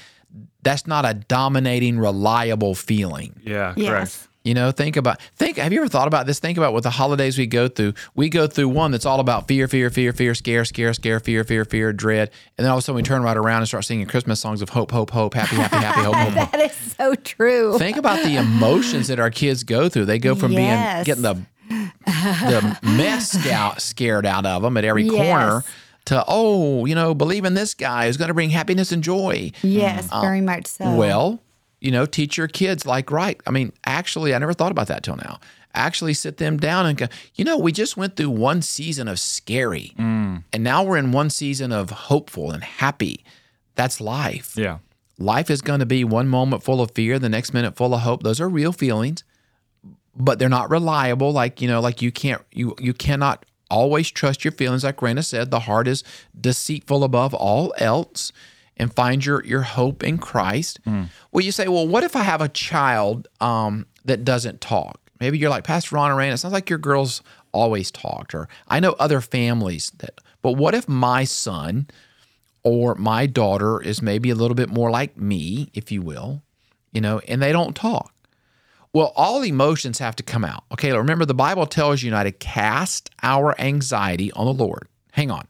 That's 0.62 0.87
not 0.87 1.05
a 1.05 1.14
dominating, 1.14 1.99
reliable 1.99 2.75
feeling. 2.75 3.40
Yeah. 3.44 3.75
Correct. 3.75 4.29
You 4.44 4.52
know, 4.52 4.70
think 4.72 4.96
about 4.96 5.22
think. 5.37 5.57
Have 5.57 5.72
you 5.72 5.80
ever 5.80 5.88
thought 5.88 6.07
about 6.07 6.26
this? 6.26 6.38
Think 6.38 6.59
about 6.59 6.74
what 6.74 6.83
the 6.83 6.90
holidays 6.90 7.38
we 7.38 7.46
go 7.46 7.66
through. 7.66 7.94
We 8.14 8.28
go 8.28 8.46
through 8.46 8.68
one 8.68 8.90
that's 8.90 9.07
all 9.07 9.18
about 9.18 9.48
fear, 9.48 9.66
fear, 9.68 9.88
fear, 9.88 10.12
fear, 10.12 10.35
scare, 10.35 10.66
scare, 10.66 10.92
scare, 10.92 11.18
fear, 11.18 11.44
fear, 11.44 11.64
fear, 11.64 11.92
dread, 11.94 12.30
and 12.59 12.64
then 12.64 12.70
all 12.70 12.76
of 12.76 12.83
a 12.83 12.83
sudden 12.85 12.96
we 12.96 13.02
turn 13.02 13.22
right 13.22 13.38
around 13.38 13.61
and 13.62 13.68
start 13.68 13.87
singing 13.87 14.07
Christmas 14.07 14.40
songs 14.40 14.61
of 14.61 14.68
hope, 14.68 14.90
hope, 14.90 15.11
hope, 15.11 15.33
happy, 15.33 15.57
happy, 15.57 15.76
happy, 15.76 16.00
hope, 16.02 16.14
hope, 16.14 16.33
hope. 16.35 16.50
That 16.52 16.61
is 16.61 16.76
so 16.76 17.14
true. 17.14 17.78
Think 17.78 17.96
about 17.96 18.22
the 18.22 18.37
emotions 18.37 19.09
that 19.09 19.18
our 19.18 19.30
kids 19.30 19.64
go 19.64 19.88
through. 19.88 20.04
They 20.04 20.18
go 20.18 20.35
from 20.35 20.52
Yes. 20.52 21.07
being 21.07 21.16
getting 21.16 21.22
the 21.22 21.46
the 22.04 22.78
mess 22.83 23.46
out 23.46 23.80
scared 23.80 24.26
out 24.26 24.44
of 24.44 24.61
them 24.62 24.76
at 24.76 24.85
every 24.85 25.04
Yes. 25.04 25.14
corner 25.14 25.64
to 26.07 26.22
oh, 26.28 26.85
you 26.85 26.94
know, 26.94 27.14
believe 27.14 27.46
in 27.46 27.54
this 27.54 27.72
guy 27.72 28.07
who's 28.07 28.18
going 28.18 28.28
to 28.28 28.35
bring 28.35 28.50
happiness 28.50 28.92
and 28.92 29.02
joy. 29.02 29.50
Yes, 29.62 30.07
uh, 30.12 30.20
very 30.20 30.42
much 30.42 30.66
so. 30.66 30.94
Well, 30.96 31.40
you 31.85 31.90
know, 31.90 32.07
teach 32.07 32.38
your 32.38 32.49
kids 32.49 32.87
like 32.87 33.11
right. 33.11 33.38
I 33.47 33.51
mean, 33.51 33.70
actually, 33.85 34.35
I 34.35 34.38
never 34.38 34.55
thought 34.55 34.73
about 34.73 34.87
that 34.87 35.03
till 35.03 35.16
now. 35.16 35.38
Actually, 35.75 36.14
sit 36.14 36.38
them 36.38 36.57
down 36.57 36.87
and 36.87 36.97
go. 36.97 37.09
You 37.35 37.44
know, 37.44 37.59
we 37.59 37.73
just 37.73 37.94
went 37.94 38.16
through 38.16 38.31
one 38.31 38.62
season 38.62 39.07
of 39.07 39.20
scary, 39.20 39.92
mm. 39.99 40.42
and 40.51 40.64
now 40.64 40.83
we're 40.83 40.97
in 40.97 41.12
one 41.12 41.29
season 41.29 41.73
of 41.73 41.90
hopeful 41.90 42.51
and 42.53 42.64
happy. 42.64 43.23
That's 43.75 44.01
life. 44.01 44.55
Yeah. 44.57 44.79
Life 45.18 45.51
is 45.51 45.61
going 45.61 45.81
to 45.81 45.87
be 45.87 46.05
one 46.05 46.27
moment 46.27 46.62
full 46.62 46.81
of 46.81 46.92
fear, 46.92 47.18
the 47.18 47.29
next 47.29 47.53
minute 47.53 47.77
full 47.77 47.92
of 47.92 48.01
hope. 48.01 48.23
Those 48.23 48.40
are 48.40 48.49
real 48.49 48.73
feelings, 48.73 49.23
but 50.16 50.38
they're 50.38 50.49
not 50.49 50.70
reliable. 50.70 51.33
Like 51.33 51.61
you 51.61 51.68
know, 51.68 51.81
like 51.81 52.01
you 52.01 52.11
can't 52.11 52.40
you 52.51 52.75
you 52.79 52.94
cannot 52.94 53.44
always 53.70 54.11
trust 54.11 54.42
your 54.42 54.53
feelings. 54.53 54.85
Like 54.85 55.03
Rena 55.03 55.23
said, 55.23 55.51
the 55.51 55.61
heart 55.61 55.87
is 55.87 56.03
deceitful 56.40 57.05
above 57.05 57.35
all 57.35 57.75
else. 57.77 58.33
And 58.76 58.92
find 58.92 59.24
your 59.24 59.44
your 59.44 59.62
hope 59.62 60.02
in 60.02 60.18
Christ. 60.18 60.80
Well, 60.84 61.44
you 61.44 61.52
say, 61.52 61.68
well, 61.68 61.87
what 61.87 62.02
if 62.02 62.16
I 62.16 62.22
have 62.22 62.40
a 62.40 62.48
child 62.48 63.28
um, 63.40 63.87
that 64.04 64.24
doesn't 64.24 64.60
talk? 64.60 65.00
maybe 65.20 65.38
you're 65.38 65.50
like 65.50 65.64
Pastor 65.64 65.94
Ron 65.96 66.10
or 66.10 66.16
Raina, 66.16 66.34
it 66.34 66.38
sounds 66.38 66.52
like 66.52 66.68
your 66.68 66.78
girls 66.78 67.22
always 67.52 67.90
talked, 67.90 68.34
or 68.34 68.48
I 68.68 68.80
know 68.80 68.92
other 68.98 69.20
families 69.20 69.90
that. 69.98 70.20
But 70.42 70.52
what 70.52 70.74
if 70.74 70.87
my 70.88 71.24
son 71.24 71.87
or 72.62 72.94
my 72.96 73.26
daughter 73.26 73.80
is 73.80 74.02
maybe 74.02 74.28
a 74.28 74.34
little 74.34 74.54
bit 74.54 74.68
more 74.68 74.90
like 74.90 75.16
me, 75.16 75.70
if 75.72 75.90
you 75.90 76.02
will, 76.02 76.42
you 76.92 77.00
know, 77.00 77.20
and 77.20 77.40
they 77.40 77.52
don't 77.52 77.74
talk? 77.74 78.12
Well, 78.92 79.12
all 79.16 79.42
emotions 79.42 79.98
have 79.98 80.14
to 80.16 80.22
come 80.22 80.44
out. 80.44 80.64
Okay, 80.72 80.92
remember 80.92 81.24
the 81.24 81.34
Bible 81.34 81.66
tells 81.66 82.02
you 82.02 82.10
now 82.10 82.22
to 82.22 82.32
cast 82.32 83.10
our 83.22 83.58
anxiety 83.58 84.30
on 84.32 84.44
the 84.44 84.52
Lord. 84.52 84.87
Hang 85.12 85.30
on. 85.30 85.48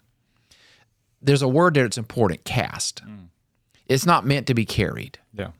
There's 1.24 1.42
a 1.42 1.48
word 1.48 1.74
there 1.74 1.84
that's 1.84 1.98
important 1.98 2.44
cast. 2.44 3.04
Mm. 3.04 3.28
It's 3.86 4.06
not 4.06 4.26
meant 4.26 4.46
to 4.46 4.54
be 4.54 4.64
carried. 4.64 5.18
Yeah. 5.32 5.50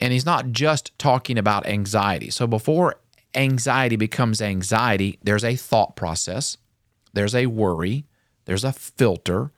And 0.00 0.12
he's 0.12 0.26
not 0.26 0.52
just 0.52 0.96
talking 0.98 1.38
about 1.38 1.66
anxiety. 1.66 2.30
So 2.30 2.46
before 2.46 2.96
anxiety 3.34 3.96
becomes 3.96 4.42
anxiety, 4.42 5.18
there's 5.22 5.44
a 5.44 5.56
thought 5.56 5.96
process, 5.96 6.56
there's 7.12 7.34
a 7.34 7.46
worry, 7.46 8.04
there's 8.44 8.64
a 8.64 8.72
filter, 8.72 9.52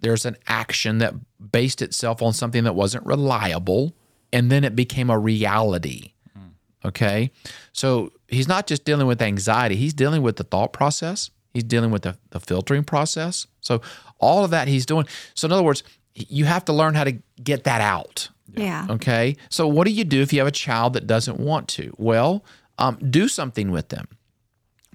there's 0.00 0.24
an 0.24 0.36
action 0.46 0.98
that 0.98 1.14
based 1.52 1.82
itself 1.82 2.22
on 2.22 2.32
something 2.32 2.64
that 2.64 2.74
wasn't 2.74 3.04
reliable, 3.06 3.94
and 4.32 4.50
then 4.50 4.64
it 4.64 4.74
became 4.74 5.10
a 5.10 5.18
reality. 5.18 6.12
Mm. 6.36 6.50
Okay. 6.84 7.30
So 7.72 8.12
he's 8.28 8.48
not 8.48 8.66
just 8.66 8.84
dealing 8.84 9.06
with 9.06 9.22
anxiety, 9.22 9.76
he's 9.76 9.94
dealing 9.94 10.22
with 10.22 10.36
the 10.36 10.44
thought 10.44 10.72
process, 10.72 11.30
he's 11.56 11.64
dealing 11.64 11.90
with 11.90 12.02
the, 12.02 12.16
the 12.30 12.40
filtering 12.40 12.84
process. 12.84 13.46
So 13.60 13.82
all 14.18 14.44
of 14.44 14.50
that 14.50 14.68
he's 14.68 14.86
doing. 14.86 15.06
So, 15.34 15.46
in 15.46 15.52
other 15.52 15.62
words, 15.62 15.82
you 16.14 16.44
have 16.44 16.64
to 16.66 16.72
learn 16.72 16.94
how 16.94 17.04
to 17.04 17.18
get 17.42 17.64
that 17.64 17.80
out. 17.80 18.28
Yeah. 18.54 18.86
Okay. 18.88 19.36
So, 19.48 19.66
what 19.66 19.86
do 19.86 19.92
you 19.92 20.04
do 20.04 20.22
if 20.22 20.32
you 20.32 20.38
have 20.38 20.46
a 20.46 20.52
child 20.52 20.92
that 20.94 21.06
doesn't 21.06 21.40
want 21.40 21.68
to? 21.68 21.94
Well, 21.98 22.44
um, 22.78 22.96
do 22.98 23.28
something 23.28 23.70
with 23.70 23.88
them. 23.88 24.08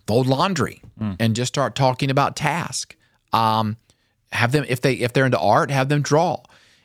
Fold 0.08 0.28
laundry 0.28 0.82
and 1.20 1.36
just 1.36 1.54
start 1.54 1.76
talking 1.76 2.10
about 2.12 2.36
task. 2.36 2.96
Um, 3.34 3.78
have 4.32 4.52
them 4.52 4.66
if 4.68 4.82
they 4.82 4.94
if 4.94 5.14
they're 5.14 5.26
into 5.26 5.40
art, 5.40 5.72
have 5.72 5.90
them 5.90 6.02
draw. 6.02 6.42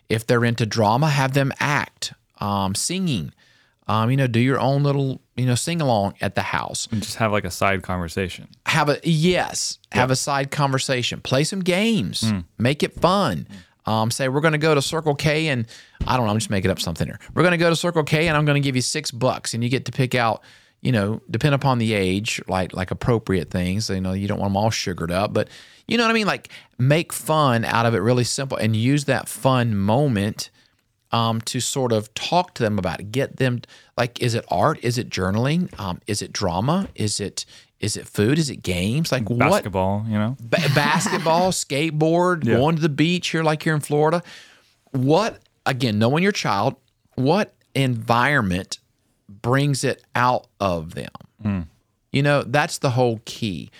If 0.08 0.26
they're 0.26 0.44
into 0.44 0.66
drama, 0.66 1.08
have 1.08 1.32
them 1.32 1.52
act. 1.60 2.12
Um, 2.40 2.74
singing. 2.74 3.32
Um, 3.88 4.10
you 4.10 4.16
know, 4.16 4.26
do 4.26 4.40
your 4.40 4.58
own 4.58 4.82
little 4.82 5.20
you 5.36 5.46
know 5.46 5.54
sing 5.54 5.80
along 5.80 6.14
at 6.20 6.34
the 6.34 6.42
house. 6.42 6.88
And 6.90 7.02
just 7.02 7.16
have 7.16 7.32
like 7.32 7.44
a 7.44 7.50
side 7.50 7.82
conversation. 7.82 8.48
Have 8.66 8.88
a 8.88 8.98
yes, 9.04 9.78
have 9.92 10.10
a 10.10 10.16
side 10.16 10.50
conversation. 10.50 11.20
Play 11.20 11.44
some 11.44 11.60
games. 11.60 12.24
Make 12.58 12.82
it 12.82 12.94
fun. 12.94 13.46
Um, 13.84 14.10
say 14.10 14.28
we're 14.28 14.40
going 14.40 14.52
to 14.52 14.58
go 14.58 14.74
to 14.74 14.82
Circle 14.82 15.14
K 15.14 15.48
and 15.48 15.66
I 16.06 16.16
don't 16.16 16.26
know. 16.26 16.32
I'm 16.32 16.38
just 16.38 16.50
making 16.50 16.70
up 16.70 16.80
something 16.80 17.06
here. 17.06 17.20
We're 17.34 17.42
going 17.42 17.52
to 17.52 17.58
go 17.58 17.70
to 17.70 17.76
Circle 17.76 18.02
K 18.02 18.26
and 18.26 18.36
I'm 18.36 18.44
going 18.44 18.60
to 18.60 18.66
give 18.66 18.74
you 18.74 18.82
six 18.82 19.12
bucks 19.12 19.54
and 19.54 19.62
you 19.62 19.70
get 19.70 19.84
to 19.84 19.92
pick 19.92 20.14
out. 20.14 20.42
You 20.82 20.92
know, 20.92 21.20
depend 21.30 21.54
upon 21.54 21.78
the 21.78 21.94
age, 21.94 22.40
like 22.46 22.72
like 22.74 22.90
appropriate 22.90 23.50
things. 23.50 23.88
You 23.90 24.00
know, 24.00 24.12
you 24.12 24.28
don't 24.28 24.38
want 24.38 24.50
them 24.50 24.56
all 24.56 24.70
sugared 24.70 25.10
up, 25.10 25.32
but 25.32 25.48
you 25.88 25.96
know 25.96 26.04
what 26.04 26.10
I 26.10 26.14
mean. 26.14 26.26
Like 26.26 26.50
make 26.78 27.12
fun 27.12 27.64
out 27.64 27.86
of 27.86 27.94
it, 27.94 27.98
really 27.98 28.24
simple, 28.24 28.56
and 28.56 28.76
use 28.76 29.06
that 29.06 29.28
fun 29.28 29.76
moment 29.76 30.50
um, 31.16 31.40
to 31.42 31.60
sort 31.60 31.92
of 31.92 32.12
talk 32.14 32.54
to 32.54 32.62
them 32.62 32.78
about 32.78 33.00
it. 33.00 33.10
Get 33.12 33.36
them 33.36 33.60
like, 33.96 34.20
is 34.20 34.34
it 34.34 34.44
art? 34.48 34.78
Is 34.82 34.98
it 34.98 35.08
journaling? 35.10 35.60
Um, 35.80 36.00
is 36.06 36.22
it 36.22 36.32
drama? 36.32 36.88
Is 36.94 37.20
it 37.20 37.44
is 37.78 37.96
it 37.96 38.06
food? 38.08 38.38
Is 38.38 38.48
it 38.50 38.62
games? 38.62 39.12
Like 39.12 39.28
what 39.28 39.38
Basketball, 39.38 40.04
you 40.08 40.18
know? 40.18 40.36
ba- 40.40 40.70
basketball, 40.74 41.52
skateboard, 41.64 42.44
Yeah. 42.44 42.56
going 42.56 42.76
to 42.76 42.82
the 42.82 42.88
beach 43.04 43.28
here, 43.28 43.42
like 43.42 43.62
here 43.62 43.74
in 43.74 43.80
Florida. 43.80 44.22
What, 44.92 45.40
again, 45.66 45.98
knowing 45.98 46.22
your 46.22 46.32
child, 46.32 46.76
what 47.16 47.52
environment 47.74 48.78
brings 49.28 49.84
it 49.84 50.02
out 50.14 50.46
of 50.60 50.94
them? 50.94 51.68
You 52.12 52.22
know, 52.22 52.42
that's 52.44 52.78
the 52.78 52.90
whole 52.90 53.20
key. 53.26 53.70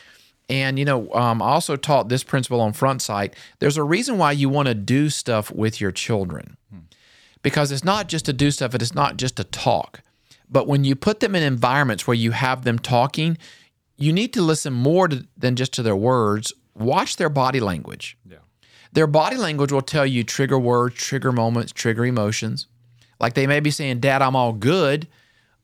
And, 0.50 0.78
you 0.78 0.84
know, 0.84 1.10
um, 1.14 1.40
I 1.40 1.46
also 1.46 1.74
taught 1.76 2.08
this 2.10 2.22
principle 2.22 2.60
on 2.60 2.72
front 2.74 3.00
sight. 3.02 3.34
There's 3.60 3.78
a 3.78 3.82
reason 3.82 4.18
why 4.18 4.32
you 4.32 4.48
want 4.50 4.68
to 4.68 4.74
do 4.74 5.08
stuff 5.10 5.50
with 5.50 5.80
your 5.80 5.90
children 5.90 6.56
because 7.46 7.70
it's 7.70 7.84
not 7.84 8.08
just 8.08 8.24
to 8.24 8.32
do 8.32 8.50
stuff, 8.50 8.74
it 8.74 8.82
is 8.82 8.92
not 8.92 9.16
just 9.16 9.36
to 9.36 9.44
talk. 9.44 10.00
But 10.50 10.66
when 10.66 10.82
you 10.82 10.96
put 10.96 11.20
them 11.20 11.36
in 11.36 11.44
environments 11.44 12.04
where 12.04 12.16
you 12.16 12.32
have 12.32 12.64
them 12.64 12.76
talking, 12.76 13.38
you 13.96 14.12
need 14.12 14.32
to 14.32 14.42
listen 14.42 14.72
more 14.72 15.06
to, 15.06 15.28
than 15.38 15.54
just 15.54 15.72
to 15.74 15.84
their 15.84 15.94
words. 15.94 16.52
Watch 16.74 17.18
their 17.18 17.28
body 17.28 17.60
language. 17.60 18.18
Yeah. 18.28 18.38
Their 18.90 19.06
body 19.06 19.36
language 19.36 19.70
will 19.70 19.80
tell 19.80 20.04
you 20.04 20.24
trigger 20.24 20.58
words, 20.58 20.96
trigger 20.96 21.30
moments, 21.30 21.70
trigger 21.70 22.04
emotions. 22.04 22.66
Like 23.20 23.34
they 23.34 23.46
may 23.46 23.60
be 23.60 23.70
saying, 23.70 24.00
Dad, 24.00 24.22
I'm 24.22 24.34
all 24.34 24.52
good, 24.52 25.06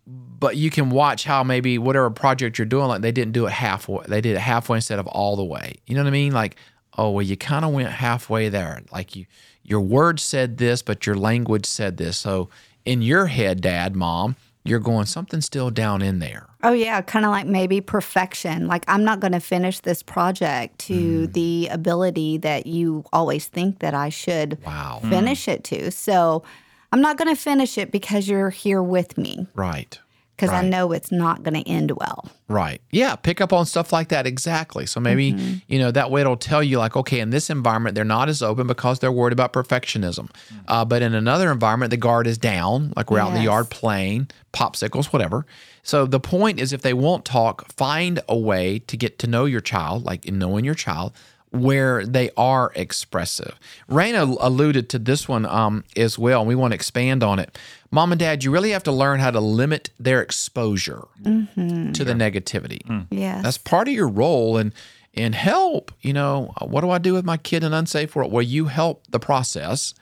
but 0.06 0.56
you 0.56 0.70
can 0.70 0.88
watch 0.88 1.24
how 1.24 1.42
maybe 1.42 1.78
whatever 1.78 2.10
project 2.10 2.58
you're 2.58 2.64
doing, 2.64 2.86
like 2.86 3.02
they 3.02 3.10
didn't 3.10 3.32
do 3.32 3.46
it 3.46 3.52
halfway. 3.52 4.04
They 4.06 4.20
did 4.20 4.36
it 4.36 4.40
halfway 4.40 4.76
instead 4.76 5.00
of 5.00 5.08
all 5.08 5.34
the 5.34 5.42
way. 5.42 5.74
You 5.88 5.96
know 5.96 6.02
what 6.02 6.10
I 6.10 6.12
mean? 6.12 6.32
Like, 6.32 6.54
oh, 6.96 7.10
well, 7.10 7.22
you 7.22 7.36
kind 7.36 7.64
of 7.64 7.72
went 7.72 7.88
halfway 7.88 8.50
there. 8.50 8.82
Like 8.92 9.16
you, 9.16 9.26
your 9.64 9.80
words 9.80 10.22
said 10.22 10.58
this, 10.58 10.82
but 10.82 11.06
your 11.06 11.16
language 11.16 11.66
said 11.66 11.96
this. 11.96 12.16
So 12.18 12.48
in 12.84 13.02
your 13.02 13.26
head, 13.26 13.60
Dad, 13.60 13.94
Mom, 13.94 14.36
you're 14.64 14.78
going 14.80 15.06
something's 15.06 15.46
still 15.46 15.70
down 15.70 16.02
in 16.02 16.18
there. 16.20 16.46
Oh 16.62 16.72
yeah, 16.72 17.00
kind 17.02 17.24
of 17.24 17.30
like 17.32 17.46
maybe 17.46 17.80
perfection. 17.80 18.66
Like 18.68 18.84
I'm 18.86 19.02
not 19.04 19.18
going 19.20 19.32
to 19.32 19.40
finish 19.40 19.80
this 19.80 20.02
project 20.02 20.78
to 20.80 21.26
Mm. 21.28 21.32
the 21.32 21.68
ability 21.72 22.38
that 22.38 22.66
you 22.66 23.04
always 23.12 23.46
think 23.46 23.80
that 23.80 23.94
I 23.94 24.08
should 24.08 24.58
Wow. 24.64 25.00
finish 25.08 25.48
it 25.48 25.64
to. 25.64 25.90
So 25.90 26.44
I'm 26.92 27.00
not 27.00 27.16
going 27.16 27.34
to 27.34 27.40
finish 27.40 27.76
it 27.78 27.90
because 27.90 28.28
you're 28.28 28.50
here 28.50 28.82
with 28.82 29.18
me 29.18 29.46
Right. 29.54 29.98
Because 30.36 30.50
I 30.50 30.62
know 30.62 30.92
it's 30.92 31.12
not 31.12 31.42
going 31.42 31.54
to 31.62 31.68
end 31.68 31.92
well. 31.92 32.28
Right. 32.48 32.80
Yeah. 32.90 33.16
Pick 33.16 33.40
up 33.40 33.52
on 33.52 33.64
stuff 33.66 33.92
like 33.92 34.08
that. 34.08 34.26
Exactly. 34.26 34.86
So 34.86 34.98
maybe, 35.00 35.32
Mm-hmm. 35.32 35.54
you 35.68 35.78
know, 35.78 35.90
that 35.90 36.10
way 36.10 36.20
it'll 36.20 36.36
tell 36.36 36.62
you, 36.62 36.78
like, 36.78 36.96
okay, 36.96 37.20
in 37.20 37.30
this 37.30 37.48
environment, 37.48 37.94
they're 37.94 38.04
not 38.04 38.28
as 38.28 38.42
open 38.42 38.66
because 38.66 38.98
they're 38.98 39.12
worried 39.12 39.32
about 39.32 39.52
perfectionism. 39.52 40.28
Uh, 40.68 40.84
but 40.84 41.00
in 41.02 41.14
another 41.14 41.50
environment, 41.52 41.90
the 41.90 41.96
guard 41.96 42.26
is 42.26 42.38
down, 42.38 42.92
like 42.96 43.10
we're 43.10 43.18
out 43.20 43.28
in 43.28 43.34
the 43.34 43.42
yard 43.44 43.70
playing, 43.70 44.28
popsicles, 44.52 45.06
whatever. 45.06 45.46
So 45.82 46.06
the 46.06 46.20
point 46.20 46.60
is, 46.60 46.72
if 46.72 46.82
they 46.82 46.94
won't 46.94 47.24
talk, 47.24 47.70
find 47.72 48.20
a 48.28 48.36
way 48.36 48.78
to 48.80 48.96
get 48.96 49.18
to 49.20 49.26
know 49.26 49.44
your 49.46 49.60
child, 49.60 50.04
like 50.04 50.26
in 50.26 50.38
knowing 50.38 50.64
your 50.64 50.74
child, 50.74 51.12
where 51.52 52.04
they 52.04 52.30
are 52.36 52.72
expressive. 52.74 53.58
Raina 53.88 54.36
alluded 54.40 54.88
to 54.90 54.98
this 54.98 55.28
one 55.28 55.46
um, 55.46 55.84
as 55.96 56.18
well, 56.18 56.40
and 56.40 56.48
we 56.48 56.54
want 56.54 56.72
to 56.72 56.74
expand 56.74 57.22
on 57.22 57.38
it. 57.38 57.58
Mom 57.90 58.10
and 58.10 58.18
dad, 58.18 58.42
you 58.42 58.50
really 58.50 58.70
have 58.70 58.82
to 58.84 58.92
learn 58.92 59.20
how 59.20 59.30
to 59.30 59.40
limit 59.40 59.90
their 60.00 60.22
exposure 60.22 61.06
to 61.24 62.04
the 62.04 62.14
negativity. 62.14 63.06
Yes. 63.10 63.42
That's 63.42 63.58
part 63.58 63.88
of 63.88 63.94
your 63.94 64.08
role 64.08 64.56
and 64.56 64.72
and 65.14 65.34
help. 65.34 65.92
You 66.00 66.14
know, 66.14 66.54
what 66.60 66.80
do 66.80 66.90
I 66.90 66.98
do 66.98 67.12
with 67.12 67.24
my 67.24 67.36
kid 67.36 67.62
in 67.62 67.74
unsafe 67.74 68.16
world? 68.16 68.32
Well, 68.32 68.42
you 68.42 68.66
help 68.66 69.04
the 69.10 69.20
process 69.20 69.94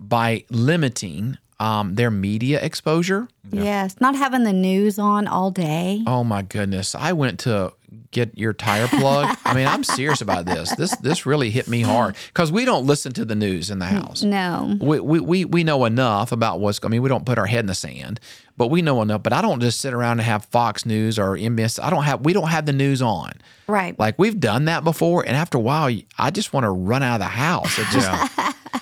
by 0.00 0.44
limiting 0.50 1.38
um, 1.60 1.94
their 1.94 2.10
media 2.10 2.60
exposure. 2.62 3.28
Yes. 3.50 3.96
Not 4.00 4.14
having 4.14 4.44
the 4.44 4.52
news 4.52 4.98
on 4.98 5.26
all 5.26 5.50
day. 5.50 6.02
Oh 6.06 6.22
my 6.24 6.42
goodness! 6.42 6.94
I 6.94 7.12
went 7.12 7.40
to 7.40 7.72
get 8.10 8.36
your 8.36 8.52
tire 8.52 8.88
plug. 8.88 9.36
I 9.44 9.54
mean, 9.54 9.66
I'm 9.66 9.84
serious 9.84 10.20
about 10.20 10.46
this. 10.46 10.74
This 10.76 10.94
this 10.96 11.26
really 11.26 11.50
hit 11.50 11.68
me 11.68 11.80
hard 11.80 12.16
because 12.28 12.52
we 12.52 12.64
don't 12.64 12.86
listen 12.86 13.12
to 13.14 13.24
the 13.24 13.34
news 13.34 13.70
in 13.70 13.78
the 13.78 13.86
house. 13.86 14.22
No. 14.22 14.76
We, 14.80 15.00
we, 15.00 15.20
we, 15.20 15.44
we 15.44 15.64
know 15.64 15.84
enough 15.84 16.32
about 16.32 16.60
what's 16.60 16.80
I 16.82 16.88
mean, 16.88 17.02
we 17.02 17.08
don't 17.08 17.26
put 17.26 17.38
our 17.38 17.46
head 17.46 17.60
in 17.60 17.66
the 17.66 17.74
sand, 17.74 18.20
but 18.56 18.68
we 18.68 18.82
know 18.82 19.02
enough. 19.02 19.22
But 19.22 19.32
I 19.32 19.40
don't 19.42 19.60
just 19.60 19.80
sit 19.80 19.94
around 19.94 20.12
and 20.12 20.22
have 20.22 20.44
Fox 20.46 20.84
News 20.86 21.18
or 21.18 21.36
MS. 21.36 21.78
I 21.78 21.90
don't 21.90 22.04
have 22.04 22.24
we 22.24 22.32
don't 22.32 22.48
have 22.48 22.66
the 22.66 22.72
news 22.72 23.02
on. 23.02 23.32
Right. 23.66 23.98
Like 23.98 24.18
we've 24.18 24.38
done 24.38 24.66
that 24.66 24.84
before, 24.84 25.24
and 25.26 25.36
after 25.36 25.58
a 25.58 25.60
while, 25.60 25.94
I 26.18 26.30
just 26.30 26.52
want 26.52 26.64
to 26.64 26.70
run 26.70 27.02
out 27.02 27.16
of 27.16 27.20
the 27.20 27.26
house. 27.26 27.78
It 27.78 27.86
just 27.92 28.08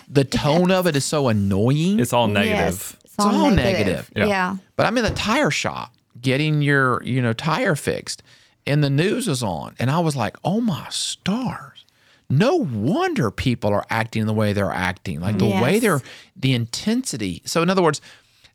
the 0.09 0.25
tone 0.25 0.70
of 0.70 0.87
it 0.87 0.96
is 0.96 1.05
so 1.05 1.29
annoying. 1.29 2.01
It's 2.01 2.12
all 2.12 2.29
Yes. 2.29 2.35
negative. 2.35 2.96
It's 3.05 3.14
all, 3.18 3.35
all 3.35 3.51
negative. 3.51 3.87
negative. 3.87 4.11
Yeah. 4.16 4.27
yeah. 4.27 4.57
but 4.77 4.87
I'm 4.87 4.96
in 4.99 5.05
the 5.05 5.11
tire 5.11 5.51
shop 5.51 5.94
getting 6.20 6.62
your 6.62 7.03
you 7.03 7.20
know 7.22 7.33
tire 7.33 7.75
fixed, 7.77 8.22
and 8.66 8.83
the 8.85 8.90
news 8.90 9.29
is 9.29 9.42
on, 9.42 9.75
and 9.79 9.90
I 9.90 9.99
was 10.01 10.16
like, 10.16 10.37
oh 10.44 10.61
my 10.61 10.87
stars. 10.90 11.85
No 12.29 12.57
wonder 12.57 13.31
people 13.31 13.72
are 13.72 13.87
acting 13.88 14.27
the 14.27 14.33
way 14.33 14.53
they're 14.53 14.72
acting, 14.72 15.20
like 15.20 15.38
the 15.38 15.46
way 15.46 15.79
they're 15.79 16.03
the 16.35 16.55
intensity. 16.55 17.40
So, 17.44 17.62
in 17.62 17.70
other 17.70 17.83
words, 17.83 18.01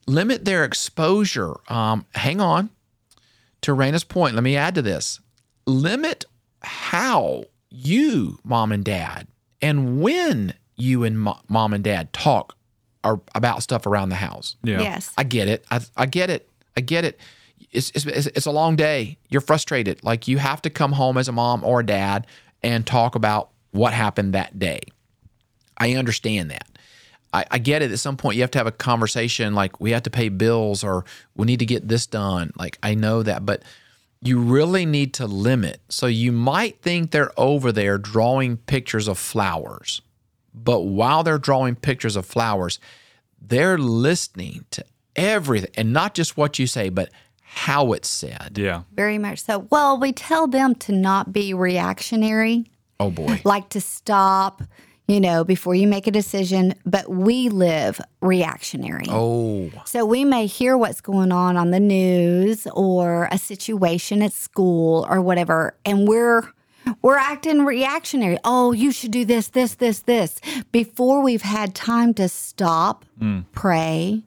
limit 0.07 0.43
their 0.43 0.65
exposure. 0.65 1.53
Um, 1.69 2.05
hang 2.13 2.41
on 2.41 2.69
to 3.61 3.71
Raina's 3.73 4.03
point. 4.03 4.35
Let 4.35 4.43
me 4.43 4.57
add 4.57 4.75
to 4.75 4.81
this: 4.81 5.21
limit 5.65 6.25
how 6.61 7.45
you, 7.69 8.39
mom 8.43 8.73
and 8.73 8.83
dad, 8.83 9.27
and 9.61 10.01
when 10.01 10.53
you 10.75 11.03
and 11.03 11.19
mo- 11.19 11.39
mom 11.47 11.73
and 11.73 11.83
dad 11.83 12.13
talk 12.13 12.55
or 13.03 13.21
about 13.35 13.63
stuff 13.63 13.85
around 13.85 14.09
the 14.09 14.15
house. 14.15 14.55
Yeah. 14.63 14.81
Yes. 14.81 15.11
I 15.17 15.23
get 15.23 15.47
it. 15.47 15.65
I, 15.71 15.81
I 15.97 16.05
get 16.05 16.29
it. 16.29 16.49
I 16.77 16.81
get 16.81 17.05
it. 17.05 17.19
It's, 17.71 17.91
it's, 17.91 18.05
it's 18.05 18.27
it's 18.27 18.45
a 18.45 18.51
long 18.51 18.75
day. 18.75 19.17
You're 19.29 19.41
frustrated. 19.41 20.03
Like 20.03 20.27
you 20.27 20.37
have 20.37 20.61
to 20.63 20.69
come 20.69 20.93
home 20.93 21.17
as 21.17 21.27
a 21.27 21.31
mom 21.31 21.63
or 21.63 21.79
a 21.81 21.85
dad 21.85 22.27
and 22.63 22.85
talk 22.85 23.15
about 23.15 23.49
what 23.71 23.93
happened 23.93 24.33
that 24.33 24.59
day. 24.59 24.81
I 25.77 25.93
understand 25.95 26.51
that. 26.51 26.67
I, 27.33 27.45
I 27.49 27.57
get 27.59 27.81
it. 27.81 27.91
At 27.91 27.99
some 27.99 28.17
point, 28.17 28.35
you 28.35 28.41
have 28.41 28.51
to 28.51 28.59
have 28.59 28.67
a 28.67 28.71
conversation 28.71 29.55
like 29.55 29.79
we 29.79 29.91
have 29.91 30.03
to 30.03 30.09
pay 30.09 30.29
bills 30.29 30.83
or 30.83 31.05
we 31.35 31.45
need 31.45 31.59
to 31.59 31.65
get 31.65 31.87
this 31.87 32.05
done. 32.05 32.51
Like 32.57 32.77
I 32.83 32.93
know 32.93 33.23
that, 33.23 33.45
but 33.45 33.63
you 34.21 34.39
really 34.39 34.85
need 34.85 35.13
to 35.15 35.25
limit. 35.25 35.81
So 35.89 36.07
you 36.07 36.31
might 36.31 36.81
think 36.81 37.11
they're 37.11 37.31
over 37.39 37.71
there 37.71 37.97
drawing 37.97 38.57
pictures 38.57 39.07
of 39.07 39.17
flowers, 39.17 40.01
but 40.53 40.81
while 40.81 41.23
they're 41.23 41.37
drawing 41.37 41.75
pictures 41.75 42.15
of 42.15 42.25
flowers, 42.25 42.79
they're 43.41 43.77
listening 43.77 44.65
to 44.71 44.85
everything 45.15 45.71
and 45.75 45.91
not 45.93 46.13
just 46.13 46.37
what 46.37 46.59
you 46.59 46.67
say, 46.67 46.89
but 46.89 47.09
how 47.41 47.91
it's 47.93 48.07
said. 48.09 48.57
Yeah. 48.57 48.83
Very 48.93 49.17
much 49.17 49.39
so. 49.39 49.59
Well, 49.69 49.99
we 49.99 50.13
tell 50.13 50.47
them 50.47 50.75
to 50.75 50.91
not 50.93 51.33
be 51.33 51.53
reactionary, 51.53 52.65
Oh 52.99 53.09
boy. 53.11 53.41
like 53.43 53.67
to 53.69 53.81
stop, 53.81 54.61
you 55.07 55.19
know, 55.19 55.43
before 55.43 55.75
you 55.75 55.85
make 55.87 56.07
a 56.07 56.11
decision, 56.11 56.75
but 56.85 57.09
we 57.09 57.49
live 57.49 57.99
reactionary. 58.21 59.05
Oh, 59.09 59.69
So 59.85 60.05
we 60.05 60.23
may 60.23 60.45
hear 60.45 60.77
what's 60.77 61.01
going 61.01 61.31
on 61.33 61.57
on 61.57 61.71
the 61.71 61.79
news 61.81 62.67
or 62.67 63.27
a 63.31 63.37
situation 63.37 64.21
at 64.21 64.31
school 64.31 65.05
or 65.09 65.19
whatever, 65.19 65.75
and 65.83 66.07
we're 66.07 66.43
we're 67.01 67.17
acting 67.17 67.65
reactionary. 67.65 68.37
Oh, 68.43 68.71
you 68.71 68.91
should 68.91 69.11
do 69.11 69.25
this, 69.25 69.49
this, 69.49 69.75
this, 69.75 69.99
this 70.01 70.39
before 70.71 71.21
we've 71.21 71.41
had 71.43 71.75
time 71.75 72.13
to 72.15 72.27
stop, 72.29 73.05
mm. 73.21 73.45
pray, 73.51 74.23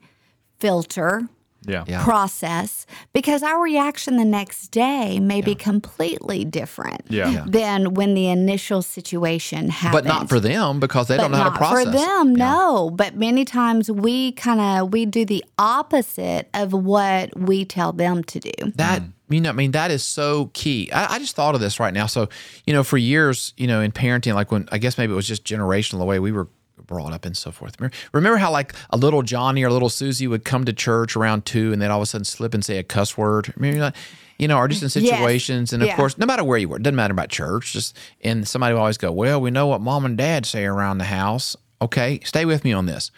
filter, 0.59 1.29
Yeah. 1.67 1.85
Yeah. 1.89 2.05
process 2.05 2.85
because 3.15 3.43
our 3.43 3.59
reaction 3.63 4.19
the 4.19 4.25
next 4.27 4.69
day 4.69 5.19
may 5.19 5.41
be 5.41 5.55
completely 5.55 6.45
different 6.45 7.03
Yeah. 7.09 7.31
Yeah. 7.31 7.45
than 7.49 7.95
when 7.95 8.13
the 8.13 8.29
initial 8.29 8.83
situation 8.83 9.71
happened 9.71 10.05
but 10.05 10.15
not 10.15 10.29
for 10.29 10.41
them 10.41 10.79
because 10.79 11.09
they 11.09 11.17
but 11.17 11.23
don't 11.23 11.31
know 11.33 11.39
how 11.39 11.45
to 11.45 11.51
not 11.51 11.59
process. 11.59 11.85
for 11.87 11.91
them 11.91 12.35
no 12.35 12.91
but 12.91 13.17
many 13.17 13.47
times 13.47 13.91
we 13.91 14.33
kind 14.33 14.61
of 14.61 14.93
we 14.93 15.07
do 15.07 15.25
the 15.25 15.43
opposite 15.59 16.51
of 16.53 16.75
what 16.75 17.35
we 17.39 17.65
tell 17.65 17.93
them 17.95 18.23
to 18.25 18.41
do 18.41 18.53
That 18.77 19.01
mm. 19.01 19.13
You 19.29 19.41
know, 19.41 19.51
I 19.51 19.53
mean, 19.53 19.71
that 19.73 19.91
is 19.91 20.03
so 20.03 20.51
key. 20.53 20.91
I, 20.93 21.15
I 21.15 21.19
just 21.19 21.35
thought 21.35 21.55
of 21.55 21.61
this 21.61 21.81
right 21.81 21.95
now. 21.95 22.07
So, 22.07 22.29
you 22.67 22.73
know, 22.75 22.85
for 22.85 22.99
years, 22.99 23.53
you 23.57 23.67
know, 23.67 23.81
in 23.81 23.91
parenting, 23.93 24.35
like 24.35 24.51
when 24.53 24.69
I 24.73 24.79
guess 24.79 24.99
maybe 24.99 25.13
it 25.13 25.17
was 25.17 25.27
just 25.29 25.45
generational 25.45 25.99
the 25.99 26.05
way 26.05 26.19
we 26.19 26.31
were 26.33 26.49
brought 26.87 27.13
up 27.15 27.25
and 27.25 27.35
so 27.37 27.51
forth. 27.51 27.81
Remember, 27.81 27.97
remember 28.13 28.37
how 28.37 28.51
like 28.51 28.75
a 28.91 28.97
little 28.99 29.23
Johnny 29.23 29.63
or 29.65 29.71
little 29.71 29.89
Susie 29.89 30.27
would 30.27 30.45
come 30.45 30.65
to 30.67 30.73
church 30.73 31.17
around 31.17 31.47
two 31.47 31.73
and 31.73 31.81
then 31.81 31.91
all 31.91 31.99
of 31.99 32.03
a 32.03 32.07
sudden 32.07 32.25
slip 32.27 32.53
and 32.53 32.63
say 32.65 32.77
a 32.79 32.83
cuss 32.83 33.17
word? 33.17 33.53
Remember 33.57 33.79
that? 33.81 33.97
You 34.39 34.49
know, 34.49 34.59
or 34.59 34.67
just 34.69 34.83
in 34.83 34.89
situations, 34.91 35.73
and 35.73 35.81
of 35.83 35.87
Yeah. 35.87 35.97
course, 35.97 36.19
no 36.19 36.27
matter 36.27 36.43
where 36.43 36.59
you 36.59 36.69
were, 36.69 36.77
it 36.77 36.83
doesn't 36.83 36.97
matter 36.97 37.13
about 37.13 37.29
church. 37.29 37.73
Just 37.73 37.97
and 38.21 38.47
somebody 38.47 38.75
always 38.75 38.99
go, 38.99 39.13
"Well, 39.13 39.41
we 39.41 39.53
know 39.53 39.69
what 39.69 39.81
mom 39.81 40.05
and 40.05 40.19
dad 40.19 40.45
say 40.45 40.65
around 40.65 40.99
the 40.99 41.05
house." 41.05 41.57
Okay, 41.81 42.19
stay 42.25 42.45
with 42.45 42.65
me 42.65 42.73
on 42.73 42.87
this. 42.87 43.13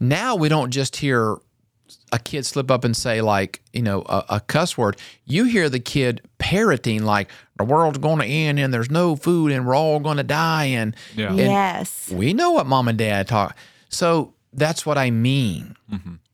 Now 0.00 0.34
we 0.34 0.48
don't 0.48 0.70
just 0.72 0.96
hear 0.96 1.36
a 2.12 2.18
kid 2.18 2.44
slip 2.44 2.70
up 2.70 2.84
and 2.84 2.94
say 2.96 3.20
like 3.22 3.62
you 3.72 3.82
know 3.82 4.02
a, 4.06 4.24
a 4.28 4.40
cuss 4.40 4.76
word 4.76 4.96
you 5.24 5.44
hear 5.44 5.68
the 5.70 5.80
kid 5.80 6.20
parroting 6.38 7.02
like 7.04 7.30
the 7.56 7.64
world's 7.64 7.98
going 7.98 8.18
to 8.18 8.26
end 8.26 8.58
and 8.58 8.72
there's 8.72 8.90
no 8.90 9.16
food 9.16 9.50
and 9.50 9.66
we're 9.66 9.74
all 9.74 9.98
going 9.98 10.18
to 10.18 10.22
die 10.22 10.64
and, 10.66 10.94
Yeah. 11.16 11.28
and 11.28 11.38
yes. 11.38 12.10
we 12.10 12.34
know 12.34 12.50
what 12.52 12.66
mom 12.66 12.88
and 12.88 12.98
dad 12.98 13.28
talk 13.28 13.56
so 13.88 14.34
that's 14.52 14.84
what 14.86 14.98
i 14.98 15.10
mean. 15.10 15.74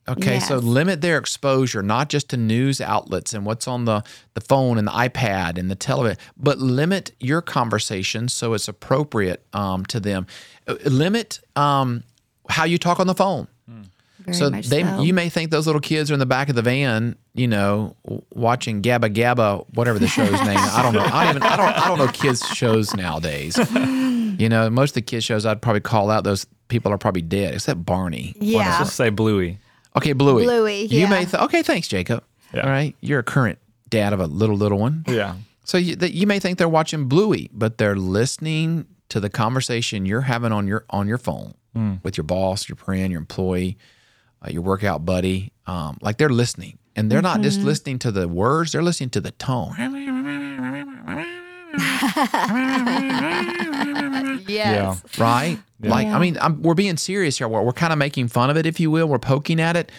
Okay 0.07 0.39
so 0.39 0.57
limit 0.57 1.01
their 1.01 1.17
exposure 1.19 1.81
not 1.83 2.09
just 2.09 2.29
to 2.31 2.37
news 2.37 2.81
outlets 2.81 3.33
and 3.33 3.45
what's 3.45 3.67
on 3.67 3.85
the, 3.85 4.03
the 4.33 4.41
phone 4.41 4.77
and 4.79 4.87
the 4.87 4.91
ipad 4.91 5.57
and 5.57 5.69
the 5.71 5.75
television 5.75 6.17
but 6.35 6.57
limit 6.57 7.11
your 7.19 7.41
conversation 7.41 8.27
so 8.27 8.53
it's 8.53 8.67
appropriate 8.67 9.45
um, 9.53 9.85
to 9.85 9.99
them. 9.99 10.25
Uh, 10.67 10.75
limit 10.85 11.39
um, 11.55 12.03
how 12.49 12.65
you 12.65 12.77
talk 12.79 12.99
on 12.99 13.05
the 13.07 13.13
phone 13.15 13.47
very 14.33 14.39
so 14.39 14.49
much 14.49 14.67
they, 14.67 14.83
so. 14.83 15.01
you 15.01 15.13
may 15.13 15.29
think 15.29 15.51
those 15.51 15.65
little 15.65 15.81
kids 15.81 16.09
are 16.11 16.13
in 16.13 16.19
the 16.19 16.25
back 16.25 16.49
of 16.49 16.55
the 16.55 16.61
van, 16.61 17.15
you 17.33 17.47
know, 17.47 17.95
watching 18.33 18.81
Gabba 18.81 19.13
Gabba, 19.13 19.65
whatever 19.73 19.99
the 19.99 20.07
show's 20.07 20.31
name. 20.31 20.57
I 20.57 20.81
don't 20.81 20.93
know. 20.93 21.01
I 21.01 21.25
don't 21.25 21.37
even. 21.37 21.43
I 21.43 21.57
don't. 21.57 21.77
I 21.77 21.87
don't 21.87 21.97
know 21.97 22.07
kids 22.07 22.45
shows 22.47 22.93
nowadays. 22.95 23.57
You 24.39 24.47
know, 24.47 24.69
most 24.69 24.91
of 24.91 24.95
the 24.95 25.01
kids 25.01 25.25
shows 25.25 25.45
I'd 25.45 25.61
probably 25.61 25.81
call 25.81 26.09
out. 26.09 26.23
Those 26.23 26.45
people 26.69 26.93
are 26.93 26.97
probably 26.97 27.21
dead, 27.21 27.55
except 27.55 27.83
Barney. 27.83 28.33
yeah 28.39 28.79
Just 28.79 28.95
say 28.95 29.09
Bluey. 29.09 29.59
Okay, 29.97 30.13
Bluey. 30.13 30.45
Bluey, 30.45 30.83
You 30.83 31.01
yeah. 31.01 31.09
may. 31.09 31.25
Th- 31.25 31.43
okay, 31.43 31.61
thanks, 31.61 31.89
Jacob. 31.89 32.23
Yeah. 32.53 32.61
All 32.61 32.69
right, 32.69 32.95
you're 33.01 33.19
a 33.19 33.23
current 33.23 33.59
dad 33.89 34.13
of 34.13 34.21
a 34.21 34.27
little 34.27 34.55
little 34.55 34.79
one. 34.79 35.03
Yeah. 35.07 35.35
So 35.65 35.77
you, 35.77 35.95
that 35.97 36.13
you 36.13 36.25
may 36.25 36.39
think 36.39 36.57
they're 36.57 36.69
watching 36.69 37.05
Bluey, 37.09 37.49
but 37.53 37.77
they're 37.77 37.97
listening 37.97 38.87
to 39.09 39.19
the 39.19 39.29
conversation 39.29 40.05
you're 40.05 40.21
having 40.21 40.51
on 40.51 40.67
your 40.67 40.85
on 40.89 41.07
your 41.07 41.17
phone 41.17 41.53
mm. 41.75 42.03
with 42.03 42.17
your 42.17 42.23
boss, 42.23 42.69
your 42.69 42.75
friend, 42.75 43.11
your 43.11 43.19
employee, 43.19 43.77
uh, 44.41 44.49
your 44.49 44.61
workout 44.61 45.05
buddy. 45.05 45.51
Um, 45.65 45.97
like 46.01 46.17
they're 46.17 46.29
listening, 46.29 46.79
and 46.95 47.11
they're 47.11 47.21
not 47.21 47.41
just 47.41 47.61
listening 47.61 47.99
to 47.99 48.11
the 48.11 48.27
words; 48.27 48.71
they're 48.71 48.83
listening 48.83 49.09
to 49.11 49.21
the 49.21 49.31
tone. 49.31 49.75
yes 54.47 55.03
Right? 55.17 55.59
Like, 55.81 56.07
I 56.07 56.19
mean, 56.19 56.37
I'm, 56.41 56.61
we're 56.61 56.73
being 56.73 56.97
serious 56.97 57.37
here. 57.37 57.47
We're, 57.47 57.61
we're 57.61 57.71
kind 57.71 57.93
of 57.93 57.99
making 57.99 58.27
fun 58.27 58.49
of 58.49 58.57
it, 58.57 58.65
if 58.65 58.79
you 58.79 58.91
will. 58.91 59.07
We're 59.07 59.19
poking 59.19 59.61
at 59.61 59.77
it, 59.77 59.91